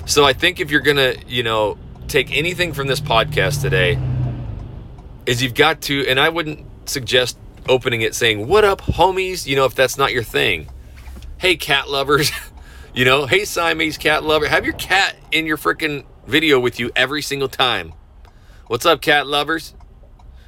So 0.06 0.26
I 0.26 0.34
think 0.34 0.60
if 0.60 0.72
you're 0.72 0.82
gonna, 0.82 1.14
you 1.28 1.44
know, 1.44 1.78
take 2.08 2.36
anything 2.36 2.74
from 2.74 2.88
this 2.88 3.00
podcast 3.00 3.62
today, 3.62 4.00
is 5.26 5.44
you've 5.44 5.54
got 5.54 5.82
to, 5.82 6.08
and 6.08 6.20
I 6.20 6.30
wouldn't 6.30 6.66
suggest 6.90 7.38
opening 7.70 8.02
it 8.02 8.16
saying, 8.16 8.48
What 8.48 8.66
up, 8.66 8.82
homies? 8.82 9.46
You 9.46 9.56
know, 9.56 9.66
if 9.66 9.76
that's 9.76 9.98
not 9.98 10.12
your 10.12 10.24
thing. 10.24 10.68
Hey, 11.38 11.56
cat 11.56 11.90
lovers. 11.90 12.32
you 12.94 13.06
know, 13.06 13.26
hey, 13.26 13.46
Siamese 13.46 13.98
cat 13.98 14.24
lover. 14.24 14.48
Have 14.48 14.66
your 14.66 14.74
cat 14.74 15.16
in 15.32 15.46
your 15.46 15.58
freaking 15.58 16.04
video 16.28 16.60
with 16.60 16.80
you 16.80 16.92
every 16.96 17.22
single 17.22 17.48
time. 17.48 17.94
What's 18.72 18.86
up, 18.86 19.02
cat 19.02 19.28
lovers? 19.28 19.74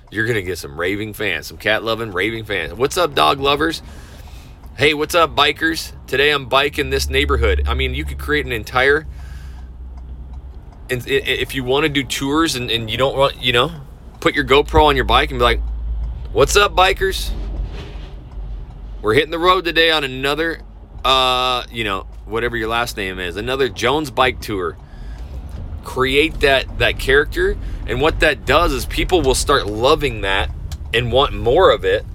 You're 0.10 0.24
going 0.26 0.38
to 0.38 0.44
get 0.44 0.58
some 0.58 0.80
raving 0.80 1.12
fans, 1.12 1.48
some 1.48 1.58
cat 1.58 1.84
loving, 1.84 2.14
raving 2.14 2.46
fans. 2.46 2.74
What's 2.74 2.98
up, 2.98 3.14
dog 3.14 3.42
lovers? 3.42 3.84
Hey, 4.78 4.94
what's 4.94 5.14
up, 5.14 5.36
bikers? 5.36 5.92
Today 6.08 6.32
I'm 6.32 6.46
biking 6.46 6.90
this 6.90 7.10
neighborhood. 7.10 7.66
I 7.68 7.74
mean, 7.74 7.94
you 7.94 8.06
could 8.06 8.20
create 8.20 8.46
an 8.46 8.54
entire. 8.54 9.06
And 10.90 11.06
if 11.06 11.54
you 11.54 11.66
want 11.66 11.84
to 11.84 11.90
do 11.90 12.02
tours 12.02 12.56
and, 12.56 12.72
and 12.72 12.90
you 12.90 12.96
don't 12.96 13.18
want, 13.18 13.44
you 13.44 13.52
know, 13.52 13.74
put 14.22 14.36
your 14.36 14.46
GoPro 14.46 14.86
on 14.86 14.96
your 14.96 15.04
bike 15.04 15.32
and 15.32 15.40
be 15.40 15.44
like, 15.44 15.60
what's 16.32 16.56
up, 16.56 16.74
bikers? 16.74 17.30
We're 19.02 19.16
hitting 19.16 19.32
the 19.32 19.38
road 19.38 19.66
today 19.66 19.92
on 19.92 20.06
another, 20.06 20.62
uh, 21.04 21.66
you 21.70 21.84
know, 21.84 22.08
whatever 22.24 22.56
your 22.56 22.70
last 22.70 22.96
name 22.96 23.20
is, 23.20 23.36
another 23.36 23.68
Jones 23.68 24.12
bike 24.12 24.40
tour 24.40 24.78
create 25.84 26.40
that 26.42 26.80
that 26.80 26.98
character 27.00 27.58
and 27.86 28.02
what 28.02 28.20
that 28.22 28.46
does 28.46 28.72
is 28.72 28.86
people 28.86 29.22
will 29.22 29.36
start 29.36 29.68
loving 29.68 30.22
that 30.22 30.50
and 30.94 31.12
want 31.12 31.34
more 31.34 31.72
of 31.72 31.84
it 31.84 32.06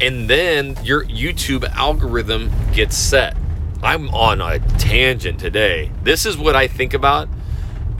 and 0.00 0.28
then 0.28 0.78
your 0.82 1.04
YouTube 1.04 1.68
algorithm 1.74 2.50
gets 2.72 2.96
set. 2.96 3.36
I'm 3.82 4.08
on 4.10 4.40
a 4.40 4.58
tangent 4.78 5.38
today. 5.38 5.90
This 6.02 6.24
is 6.26 6.38
what 6.38 6.56
I 6.56 6.68
think 6.68 6.94
about 6.94 7.28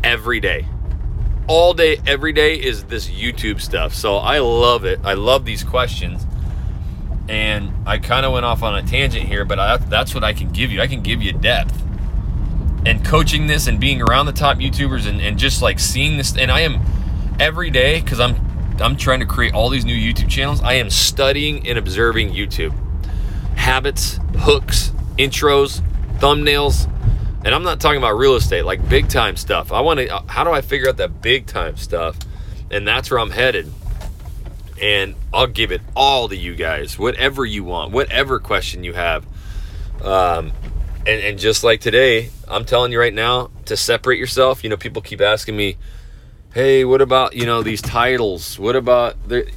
every 0.03 0.41
day. 0.41 0.67
All 1.47 1.75
day, 1.75 1.99
every 2.07 2.33
day 2.33 2.55
is 2.55 2.85
this 2.85 3.09
YouTube 3.09 3.61
stuff. 3.61 3.95
So 3.95 4.17
I 4.17 4.39
love 4.39 4.85
it. 4.85 5.01
I 5.05 5.15
love 5.15 5.45
these 5.45 5.63
questions. 5.63 6.27
And 7.29 7.73
I 7.87 7.99
kind 7.99 8.25
of 8.25 8.33
went 8.33 8.47
off 8.47 8.63
on 8.63 8.77
a 8.77 8.83
tangent 8.83 9.27
here, 9.27 9.45
but 9.45 9.59
I, 9.59 9.77
that's 9.77 10.15
what 10.15 10.25
I 10.25 10.33
can 10.33 10.51
give 10.51 10.71
you. 10.71 10.81
I 10.81 10.87
can 10.87 11.03
give 11.03 11.23
you 11.23 11.33
depth. 11.33 11.83
Coaching 13.11 13.49
this 13.49 13.67
and 13.67 13.81
being 13.81 14.01
around 14.01 14.27
the 14.27 14.33
top 14.33 14.59
YouTubers 14.59 15.09
and, 15.09 15.21
and 15.21 15.37
just 15.37 15.61
like 15.63 15.81
seeing 15.81 16.17
this 16.17 16.37
and 16.37 16.49
I 16.49 16.61
am 16.61 16.81
every 17.41 17.69
day 17.69 18.01
because 18.01 18.21
I'm 18.21 18.37
I'm 18.81 18.97
trying 18.97 19.19
to 19.19 19.27
create 19.27 19.53
all 19.53 19.69
these 19.69 19.85
new 19.85 19.97
YouTube 19.97 20.29
channels. 20.29 20.63
I 20.63 20.75
am 20.75 20.91
studying 20.91 21.67
and 21.67 21.77
observing 21.77 22.33
YouTube 22.33 22.73
habits, 23.57 24.21
hooks, 24.39 24.93
intros, 25.19 25.83
thumbnails, 26.21 26.89
and 27.45 27.53
I'm 27.53 27.65
not 27.65 27.81
talking 27.81 27.99
about 27.99 28.13
real 28.13 28.37
estate, 28.37 28.63
like 28.63 28.89
big 28.89 29.09
time 29.09 29.37
stuff. 29.37 29.73
I 29.73 29.81
want 29.81 29.99
to. 29.99 30.23
How 30.29 30.45
do 30.45 30.53
I 30.53 30.61
figure 30.61 30.89
out 30.89 30.99
that 30.99 31.21
big 31.21 31.47
time 31.47 31.77
stuff? 31.77 32.17
And 32.71 32.87
that's 32.87 33.11
where 33.11 33.19
I'm 33.19 33.31
headed. 33.31 33.73
And 34.81 35.17
I'll 35.35 35.49
give 35.49 35.73
it 35.73 35.81
all 35.97 36.29
to 36.29 36.37
you 36.37 36.55
guys, 36.55 36.97
whatever 36.97 37.45
you 37.45 37.65
want, 37.65 37.91
whatever 37.91 38.39
question 38.39 38.85
you 38.85 38.93
have. 38.93 39.27
Um, 40.01 40.53
and, 41.07 41.21
and 41.21 41.39
just 41.41 41.65
like 41.65 41.81
today, 41.81 42.31
I'm 42.51 42.65
telling 42.65 42.93
you 42.93 42.99
right 42.99 43.15
now 43.15 43.51
to 43.67 43.77
separate 43.77 44.19
yourself. 44.19 44.65
You 44.65 44.71
know, 44.71 44.77
people 44.77 45.03
keep 45.03 45.21
asking 45.21 45.57
me, 45.57 45.77
hey, 46.53 46.85
what 46.85 47.01
about, 47.01 47.35
you 47.35 47.47
know, 47.47 47.63
these 47.63 47.81
titles? 47.81 48.59
What 48.59 48.77
about 48.77 49.29
the, 49.29 49.51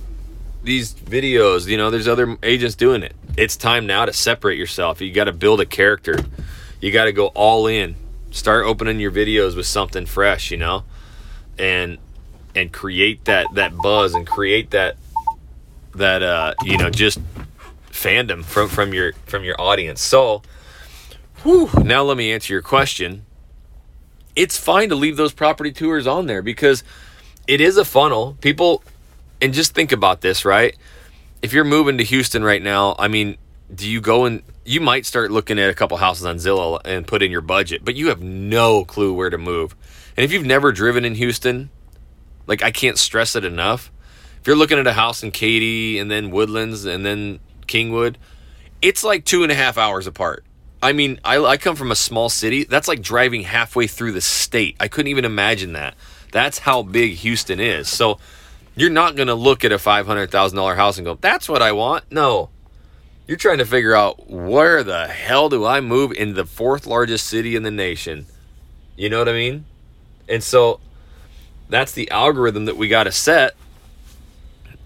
these 0.63 0.93
videos? 0.93 1.67
You 1.67 1.77
know, 1.77 1.89
there's 1.89 2.07
other 2.07 2.37
agents 2.43 2.75
doing 2.75 3.03
it. 3.03 3.15
It's 3.35 3.57
time 3.57 3.87
now 3.87 4.05
to 4.05 4.13
separate 4.13 4.57
yourself. 4.57 5.01
You 5.01 5.11
got 5.11 5.25
to 5.25 5.33
build 5.33 5.59
a 5.59 5.65
character. 5.65 6.17
You 6.79 6.91
got 6.91 7.05
to 7.05 7.11
go 7.11 7.27
all 7.27 7.67
in. 7.67 7.95
Start 8.31 8.65
opening 8.65 8.99
your 8.99 9.11
videos 9.11 9.55
with 9.55 9.65
something 9.65 10.05
fresh, 10.05 10.51
you 10.51 10.57
know? 10.57 10.83
And 11.57 11.97
and 12.55 12.71
create 12.71 13.25
that 13.25 13.47
that 13.55 13.75
buzz 13.77 14.13
and 14.13 14.27
create 14.27 14.71
that 14.71 14.95
that 15.95 16.21
uh 16.21 16.53
you 16.63 16.77
know 16.77 16.89
just 16.89 17.19
fandom 17.91 18.43
from 18.43 18.67
from 18.67 18.93
your 18.93 19.13
from 19.25 19.43
your 19.43 19.59
audience. 19.59 20.01
So, 20.01 20.41
whew, 21.43 21.69
now 21.83 22.03
let 22.03 22.17
me 22.17 22.31
answer 22.31 22.53
your 22.53 22.61
question. 22.61 23.25
It's 24.35 24.57
fine 24.57 24.89
to 24.89 24.95
leave 24.95 25.17
those 25.17 25.33
property 25.33 25.71
tours 25.71 26.07
on 26.07 26.25
there 26.25 26.41
because 26.41 26.83
it 27.47 27.61
is 27.61 27.77
a 27.77 27.85
funnel. 27.85 28.37
People 28.41 28.83
and 29.41 29.53
just 29.53 29.75
think 29.75 29.91
about 29.91 30.21
this, 30.21 30.45
right? 30.45 30.75
If 31.41 31.53
you're 31.53 31.65
moving 31.65 31.97
to 31.97 32.03
Houston 32.03 32.43
right 32.43 32.61
now, 32.61 32.95
I 32.97 33.09
mean, 33.09 33.37
do 33.73 33.89
you 33.89 34.01
go 34.01 34.25
and 34.25 34.41
you 34.65 34.79
might 34.79 35.05
start 35.05 35.31
looking 35.31 35.59
at 35.59 35.69
a 35.69 35.73
couple 35.73 35.97
houses 35.97 36.25
on 36.25 36.37
Zillow 36.37 36.79
and 36.85 37.05
put 37.05 37.21
in 37.21 37.31
your 37.31 37.41
budget, 37.41 37.83
but 37.83 37.95
you 37.95 38.07
have 38.07 38.21
no 38.21 38.85
clue 38.85 39.13
where 39.13 39.29
to 39.29 39.37
move. 39.37 39.75
And 40.15 40.23
if 40.23 40.31
you've 40.31 40.45
never 40.45 40.71
driven 40.71 41.03
in 41.03 41.15
Houston, 41.15 41.69
like 42.47 42.63
I 42.63 42.71
can't 42.71 42.97
stress 42.97 43.35
it 43.35 43.43
enough. 43.43 43.91
If 44.39 44.47
you're 44.47 44.55
looking 44.55 44.79
at 44.79 44.87
a 44.87 44.93
house 44.93 45.23
in 45.23 45.31
Katy 45.31 45.99
and 45.99 46.09
then 46.09 46.31
Woodlands 46.31 46.85
and 46.85 47.05
then 47.05 47.39
Kingwood, 47.67 48.15
it's 48.81 49.03
like 49.03 49.25
two 49.25 49.43
and 49.43 49.51
a 49.51 49.55
half 49.55 49.77
hours 49.77 50.07
apart. 50.07 50.45
I 50.83 50.91
mean, 50.91 51.17
I, 51.23 51.37
I 51.37 51.55
come 51.55 51.77
from 51.77 51.91
a 51.91 51.95
small 51.95 52.27
city. 52.27 52.65
That's 52.65 52.89
like 52.89 53.01
driving 53.01 53.43
halfway 53.43 53.87
through 53.87 54.11
the 54.11 54.19
state. 54.19 54.75
I 54.81 54.89
couldn't 54.89 55.07
even 55.07 55.23
imagine 55.23 55.71
that. 55.73 55.95
That's 56.33 56.59
how 56.59 56.83
big 56.83 57.13
Houston 57.13 57.61
is. 57.61 57.87
So 57.87 58.19
you're 58.75 58.89
not 58.89 59.15
going 59.15 59.29
to 59.29 59.33
look 59.33 59.63
at 59.63 59.71
a 59.71 59.77
$500,000 59.77 60.75
house 60.75 60.97
and 60.97 61.05
go, 61.05 61.15
that's 61.15 61.47
what 61.47 61.61
I 61.61 61.71
want. 61.71 62.11
No. 62.11 62.49
You're 63.27 63.37
trying 63.37 63.59
to 63.59 63.65
figure 63.65 63.95
out 63.95 64.29
where 64.29 64.83
the 64.83 65.07
hell 65.07 65.47
do 65.47 65.65
I 65.65 65.79
move 65.79 66.11
in 66.11 66.33
the 66.33 66.45
fourth 66.45 66.85
largest 66.85 67.27
city 67.27 67.55
in 67.55 67.63
the 67.63 67.71
nation? 67.71 68.25
You 68.97 69.09
know 69.09 69.19
what 69.19 69.29
I 69.29 69.33
mean? 69.33 69.63
And 70.27 70.43
so 70.43 70.81
that's 71.69 71.93
the 71.93 72.11
algorithm 72.11 72.65
that 72.65 72.75
we 72.75 72.89
got 72.89 73.05
to 73.05 73.11
set. 73.13 73.55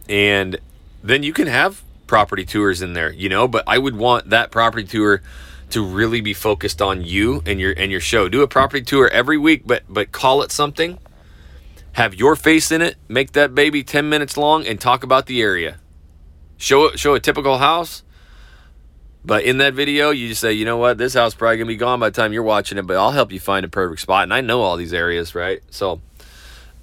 And 0.08 0.60
then 1.02 1.24
you 1.24 1.34
can 1.34 1.48
have 1.48 1.82
property 2.06 2.46
tours 2.46 2.84
in 2.84 2.94
there, 2.94 3.12
you 3.12 3.30
know, 3.30 3.48
but 3.48 3.64
I 3.66 3.80
would 3.80 3.96
want 3.96 4.30
that 4.30 4.52
property 4.52 4.84
tour 4.84 5.24
to 5.70 5.84
really 5.86 6.22
be 6.22 6.34
focused 6.34 6.82
on 6.82 7.04
you 7.04 7.44
and 7.46 7.60
your 7.60 7.74
and 7.76 7.92
your 7.92 8.02
show. 8.02 8.30
Do 8.30 8.42
a 8.42 8.48
property 8.48 8.84
tour 8.84 9.10
every 9.10 9.38
week, 9.38 9.64
but 9.66 9.84
but 9.90 10.12
call 10.12 10.42
it 10.42 10.52
something. 10.52 10.98
Have 11.94 12.14
your 12.14 12.36
face 12.36 12.72
in 12.72 12.82
it, 12.82 12.96
make 13.08 13.32
that 13.32 13.56
baby 13.56 13.84
10 13.84 14.08
minutes 14.08 14.38
long 14.38 14.68
and 14.68 14.80
talk 14.80 15.04
about 15.04 15.26
the 15.26 15.42
area. 15.42 15.80
Show 16.58 16.92
show 16.92 17.16
a 17.16 17.20
typical 17.20 17.58
house. 17.58 18.04
But 19.26 19.44
in 19.44 19.58
that 19.58 19.74
video, 19.74 20.12
you 20.12 20.30
just 20.30 20.40
say, 20.40 20.54
you 20.54 20.64
know 20.64 20.78
what, 20.78 20.98
this 20.98 21.14
house 21.14 21.34
probably 21.34 21.58
gonna 21.58 21.68
be 21.68 21.76
gone 21.76 22.00
by 22.00 22.10
the 22.10 22.16
time 22.16 22.32
you're 22.32 22.44
watching 22.44 22.78
it, 22.78 22.84
but 22.84 22.96
I'll 22.96 23.12
help 23.12 23.34
you 23.34 23.42
find 23.42 23.66
a 23.66 23.70
perfect 23.70 24.00
spot. 24.02 24.24
And 24.24 24.34
I 24.34 24.40
know 24.40 24.62
all 24.62 24.78
these 24.78 24.94
areas, 24.94 25.36
right? 25.36 25.62
So 25.70 26.00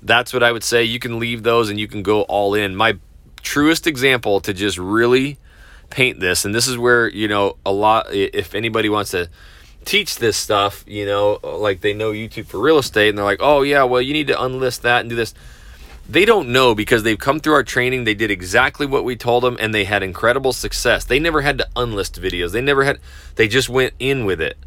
that's 0.03 0.35
what 0.35 0.43
I 0.43 0.53
would 0.53 0.63
say. 0.63 0.85
You 0.85 0.99
can 0.99 1.19
leave 1.19 1.43
those 1.43 1.71
and 1.71 1.81
you 1.81 1.89
can 1.89 2.03
go 2.03 2.23
all 2.23 2.55
in. 2.55 2.77
My 2.77 2.99
truest 3.41 3.87
example 3.87 4.41
to 4.41 4.53
just 4.53 4.77
really 4.77 5.39
paint 5.95 6.19
this, 6.19 6.45
and 6.45 6.53
this 6.53 6.67
is 6.67 6.77
where, 6.77 7.09
you 7.09 7.29
know, 7.29 7.57
a 7.65 7.71
lot, 7.71 8.13
if 8.13 8.57
anybody 8.57 8.89
wants 8.89 9.13
to 9.13 9.31
teach 9.85 10.17
this 10.17 10.37
stuff, 10.37 10.83
you 10.89 11.07
know, 11.07 11.39
like 11.45 11.83
they 11.83 11.95
know 11.95 12.11
YouTube 12.11 12.47
for 12.47 12.59
real 12.59 12.79
estate 12.79 13.11
and 13.11 13.17
they're 13.17 13.25
like, 13.25 13.39
oh, 13.41 13.63
yeah, 13.63 13.85
well, 13.85 14.03
you 14.03 14.13
need 14.13 14.27
to 14.27 14.35
unlist 14.35 14.81
that 14.81 15.03
and 15.03 15.11
do 15.11 15.15
this. 15.15 15.35
They 16.09 16.25
don't 16.25 16.49
know 16.49 16.75
because 16.75 17.05
they've 17.05 17.19
come 17.19 17.39
through 17.39 17.55
our 17.55 17.63
training. 17.63 18.03
They 18.05 18.15
did 18.15 18.33
exactly 18.33 18.87
what 18.87 19.05
we 19.05 19.15
told 19.15 19.45
them 19.45 19.57
and 19.61 19.73
they 19.73 19.85
had 19.85 20.03
incredible 20.03 20.53
success. 20.53 21.05
They 21.05 21.21
never 21.21 21.43
had 21.43 21.59
to 21.59 21.69
unlist 21.77 22.21
videos. 22.21 22.51
They 22.51 22.61
never 22.61 22.83
had, 22.83 22.99
they 23.37 23.47
just 23.47 23.69
went 23.69 23.95
in 24.01 24.25
with 24.25 24.41
it. 24.41 24.59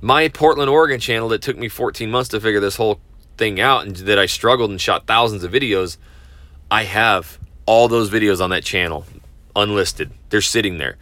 My 0.00 0.28
Portland, 0.28 0.70
Oregon 0.70 0.98
channel 0.98 1.28
that 1.28 1.42
took 1.42 1.58
me 1.58 1.68
14 1.68 2.10
months 2.10 2.30
to 2.30 2.40
figure 2.40 2.60
this 2.60 2.76
whole 2.76 3.00
thing 3.36 3.60
out 3.60 3.86
and 3.86 3.96
that 3.96 4.18
I 4.18 4.24
struggled 4.24 4.70
and 4.70 4.80
shot 4.80 5.06
thousands 5.06 5.44
of 5.44 5.52
videos, 5.52 5.98
I 6.70 6.84
have 6.84 7.38
all 7.66 7.88
those 7.88 8.08
videos 8.08 8.42
on 8.42 8.48
that 8.50 8.64
channel 8.64 9.04
unlisted. 9.56 10.12
They're 10.30 10.40
sitting 10.40 10.78
there. 10.78 10.96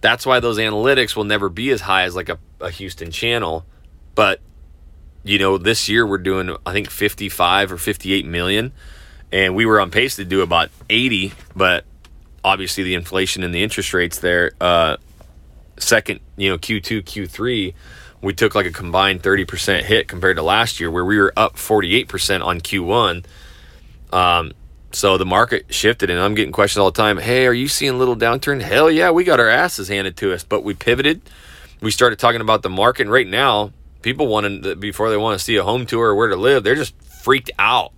That's 0.00 0.24
why 0.24 0.40
those 0.40 0.58
analytics 0.58 1.14
will 1.14 1.24
never 1.24 1.48
be 1.48 1.70
as 1.70 1.82
high 1.82 2.04
as 2.04 2.16
like 2.16 2.28
a, 2.28 2.38
a 2.60 2.70
Houston 2.70 3.10
channel. 3.10 3.66
But, 4.14 4.40
you 5.22 5.38
know, 5.38 5.58
this 5.58 5.88
year 5.88 6.06
we're 6.06 6.18
doing, 6.18 6.56
I 6.64 6.72
think, 6.72 6.90
55 6.90 7.72
or 7.72 7.76
58 7.76 8.26
million. 8.26 8.72
And 9.32 9.54
we 9.54 9.66
were 9.66 9.80
on 9.80 9.90
pace 9.90 10.16
to 10.16 10.24
do 10.24 10.40
about 10.40 10.70
80. 10.88 11.32
But 11.54 11.84
obviously, 12.42 12.82
the 12.82 12.94
inflation 12.94 13.42
and 13.42 13.54
the 13.54 13.62
interest 13.62 13.92
rates 13.94 14.18
there, 14.18 14.52
uh, 14.60 14.96
second, 15.78 16.20
you 16.36 16.50
know, 16.50 16.58
Q2, 16.58 17.02
Q3, 17.02 17.74
we 18.22 18.34
took 18.34 18.54
like 18.54 18.66
a 18.66 18.72
combined 18.72 19.22
30% 19.22 19.82
hit 19.82 20.08
compared 20.08 20.36
to 20.36 20.42
last 20.42 20.80
year, 20.80 20.90
where 20.90 21.04
we 21.04 21.18
were 21.18 21.32
up 21.36 21.56
48% 21.56 22.44
on 22.44 22.60
Q1. 22.60 23.24
Um, 24.12 24.52
so 24.92 25.16
the 25.16 25.26
market 25.26 25.72
shifted, 25.72 26.10
and 26.10 26.18
I'm 26.18 26.34
getting 26.34 26.52
questions 26.52 26.80
all 26.80 26.90
the 26.90 27.00
time. 27.00 27.18
Hey, 27.18 27.46
are 27.46 27.52
you 27.52 27.68
seeing 27.68 27.92
a 27.92 27.96
little 27.96 28.16
downturn? 28.16 28.60
Hell 28.60 28.90
yeah, 28.90 29.10
we 29.10 29.24
got 29.24 29.38
our 29.40 29.48
asses 29.48 29.88
handed 29.88 30.16
to 30.18 30.32
us, 30.32 30.42
but 30.42 30.64
we 30.64 30.74
pivoted. 30.74 31.22
We 31.80 31.90
started 31.90 32.18
talking 32.18 32.40
about 32.40 32.62
the 32.62 32.70
market. 32.70 33.02
And 33.02 33.12
right 33.12 33.28
now, 33.28 33.72
people 34.02 34.26
wanted 34.26 34.80
before 34.80 35.10
they 35.10 35.16
want 35.16 35.38
to 35.38 35.44
see 35.44 35.56
a 35.56 35.62
home 35.62 35.86
tour 35.86 36.08
or 36.08 36.14
where 36.14 36.28
to 36.28 36.36
live, 36.36 36.64
they're 36.64 36.74
just 36.74 36.94
freaked 37.02 37.50
out 37.58 37.92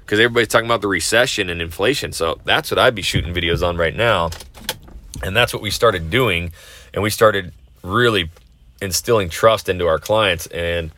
because 0.00 0.20
everybody's 0.20 0.48
talking 0.48 0.66
about 0.66 0.80
the 0.80 0.88
recession 0.88 1.50
and 1.50 1.60
inflation. 1.60 2.12
So 2.12 2.40
that's 2.44 2.70
what 2.70 2.78
I'd 2.78 2.94
be 2.94 3.02
shooting 3.02 3.34
videos 3.34 3.66
on 3.66 3.76
right 3.76 3.94
now, 3.94 4.30
and 5.22 5.36
that's 5.36 5.52
what 5.52 5.62
we 5.62 5.70
started 5.70 6.08
doing, 6.08 6.52
and 6.94 7.02
we 7.02 7.10
started 7.10 7.52
really 7.82 8.30
instilling 8.80 9.28
trust 9.28 9.68
into 9.68 9.86
our 9.86 9.98
clients 9.98 10.46
and 10.46 10.92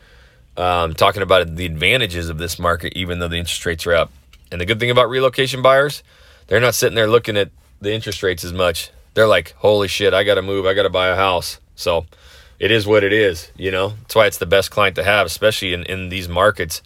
um, 0.55 0.93
talking 0.93 1.23
about 1.23 1.55
the 1.55 1.65
advantages 1.65 2.29
of 2.29 2.37
this 2.37 2.59
market, 2.59 2.93
even 2.95 3.19
though 3.19 3.27
the 3.27 3.37
interest 3.37 3.65
rates 3.65 3.87
are 3.87 3.95
up. 3.95 4.11
And 4.51 4.59
the 4.59 4.65
good 4.65 4.79
thing 4.79 4.91
about 4.91 5.09
relocation 5.09 5.61
buyers, 5.61 6.03
they're 6.47 6.59
not 6.59 6.75
sitting 6.75 6.95
there 6.95 7.07
looking 7.07 7.37
at 7.37 7.51
the 7.79 7.93
interest 7.93 8.21
rates 8.21 8.43
as 8.43 8.53
much. 8.53 8.91
They're 9.13 9.27
like, 9.27 9.53
holy 9.57 9.87
shit, 9.87 10.13
I 10.13 10.23
got 10.23 10.35
to 10.35 10.41
move. 10.41 10.65
I 10.65 10.73
got 10.73 10.83
to 10.83 10.89
buy 10.89 11.07
a 11.07 11.15
house. 11.15 11.59
So 11.75 12.05
it 12.59 12.71
is 12.71 12.85
what 12.85 13.03
it 13.03 13.13
is, 13.13 13.51
you 13.57 13.71
know? 13.71 13.93
That's 14.01 14.15
why 14.15 14.27
it's 14.27 14.37
the 14.37 14.45
best 14.45 14.71
client 14.71 14.95
to 14.97 15.03
have, 15.03 15.25
especially 15.25 15.73
in, 15.73 15.83
in 15.83 16.09
these 16.09 16.29
markets, 16.29 16.81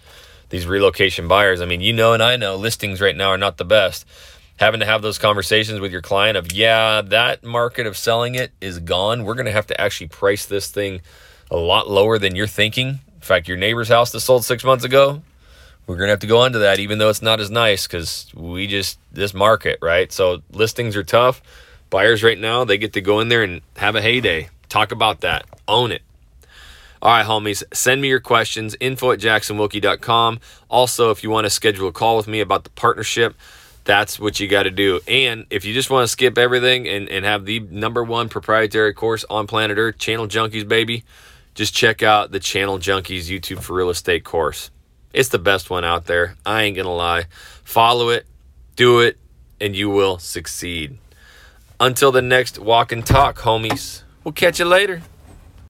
these 0.50 0.66
relocation 0.66 1.28
buyers. 1.28 1.60
I 1.60 1.66
mean, 1.66 1.82
you 1.82 1.92
know, 1.92 2.14
and 2.14 2.24
I 2.24 2.38
know 2.38 2.56
listings 2.56 3.02
right 3.02 3.16
now 3.16 3.30
are 3.30 3.38
not 3.38 3.58
the 3.58 3.66
best. 3.66 4.06
Having 4.58 4.80
to 4.80 4.86
have 4.86 5.02
those 5.02 5.18
conversations 5.18 5.82
with 5.82 5.92
your 5.92 6.02
client 6.02 6.38
of, 6.38 6.54
yeah, 6.54 7.02
that 7.02 7.44
market 7.44 7.86
of 7.86 7.98
selling 7.98 8.36
it 8.36 8.54
is 8.62 8.80
gone. 8.80 9.26
We're 9.26 9.34
going 9.34 9.48
to 9.48 9.52
have 9.52 9.68
to 9.68 9.82
actually 9.82 10.08
price 10.08 10.46
this 10.46 10.72
thing 10.72 11.02
a 11.52 11.58
lot 11.58 11.90
lower 11.90 12.18
than 12.18 12.36
you're 12.36 12.48
thinking. 12.48 12.88
In 12.88 13.22
fact, 13.22 13.48
your 13.48 13.58
neighbor's 13.58 13.90
house 13.90 14.12
that 14.14 14.22
sold 14.22 14.46
six 14.46 14.64
months 14.64 14.86
ago, 14.86 15.24
we're 15.88 15.98
going 15.98 16.08
to 16.08 16.12
have 16.12 16.20
to 16.20 16.28
go 16.28 16.44
into 16.46 16.60
that 16.60 16.80
even 16.80 16.98
though 16.98 17.10
it's 17.10 17.22
not 17.22 17.40
as 17.40 17.52
nice 17.52 17.88
because 17.88 18.28
we 18.36 18.68
just 18.68 19.00
this 19.12 19.34
market 19.34 19.80
right? 19.82 20.12
So 20.12 20.42
listings 20.52 20.96
are 20.96 21.04
tough. 21.04 21.42
Buyers 21.90 22.24
right 22.24 22.40
now 22.40 22.64
they 22.64 22.78
get 22.78 22.94
to 22.94 23.02
go 23.02 23.20
in 23.20 23.30
there 23.30 23.44
and 23.44 23.62
have 23.78 23.96
a 23.96 24.02
heyday. 24.02 24.50
Talk 24.70 24.92
about 24.92 25.22
that. 25.22 25.46
Own 25.68 25.92
it. 25.92 26.02
All 27.02 27.12
right 27.12 27.26
homies 27.26 27.64
send 27.74 28.02
me 28.02 28.08
your 28.08 28.20
questions 28.20 28.76
info 28.80 29.12
at 29.12 29.20
jacksonwilkey.com 29.20 30.40
also 30.70 31.12
if 31.12 31.24
you 31.24 31.30
want 31.30 31.46
to 31.46 31.50
schedule 31.50 31.88
a 31.88 31.92
call 31.92 32.18
with 32.18 32.28
me 32.28 32.40
about 32.40 32.64
the 32.64 32.72
partnership 32.72 33.36
that's 33.86 34.20
what 34.20 34.40
you 34.40 34.48
got 34.48 34.64
to 34.64 34.72
do. 34.72 35.00
And 35.08 35.46
if 35.52 35.64
you 35.64 35.74
just 35.74 35.92
want 35.92 36.06
to 36.06 36.08
skip 36.08 36.38
everything 36.40 36.88
and, 36.88 37.08
and 37.08 37.24
have 37.24 37.46
the 37.46 37.60
number 37.60 38.04
one 38.04 38.30
proprietary 38.30 38.94
course 38.94 39.24
on 39.30 39.46
planet 39.48 39.78
earth 39.78 40.00
channel 40.00 40.28
junkies 40.28 40.68
baby 40.68 41.04
just 41.54 41.74
check 41.74 42.04
out 42.04 42.32
the 42.32 42.40
channel 42.40 42.78
junkies 42.78 43.30
youtube 43.30 43.62
for 43.62 43.74
real 43.74 43.90
estate 43.90 44.26
course 44.26 44.72
it's 45.16 45.30
the 45.30 45.40
best 45.40 45.70
one 45.70 45.86
out 45.86 46.06
there. 46.06 46.36
I 46.46 46.64
ain't 46.64 46.76
going 46.76 46.86
to 46.86 46.92
lie. 46.92 47.26
Follow 47.64 48.10
it, 48.10 48.28
do 48.76 49.00
it, 49.00 49.18
and 49.62 49.76
you 49.76 49.90
will 49.90 50.20
succeed. 50.20 50.98
Until 51.80 52.12
the 52.12 52.22
next 52.22 52.60
walk 52.60 52.92
and 52.92 53.06
talk, 53.06 53.38
homies. 53.38 54.04
We'll 54.24 54.34
catch 54.34 54.60
you 54.60 54.66
later. 54.66 55.02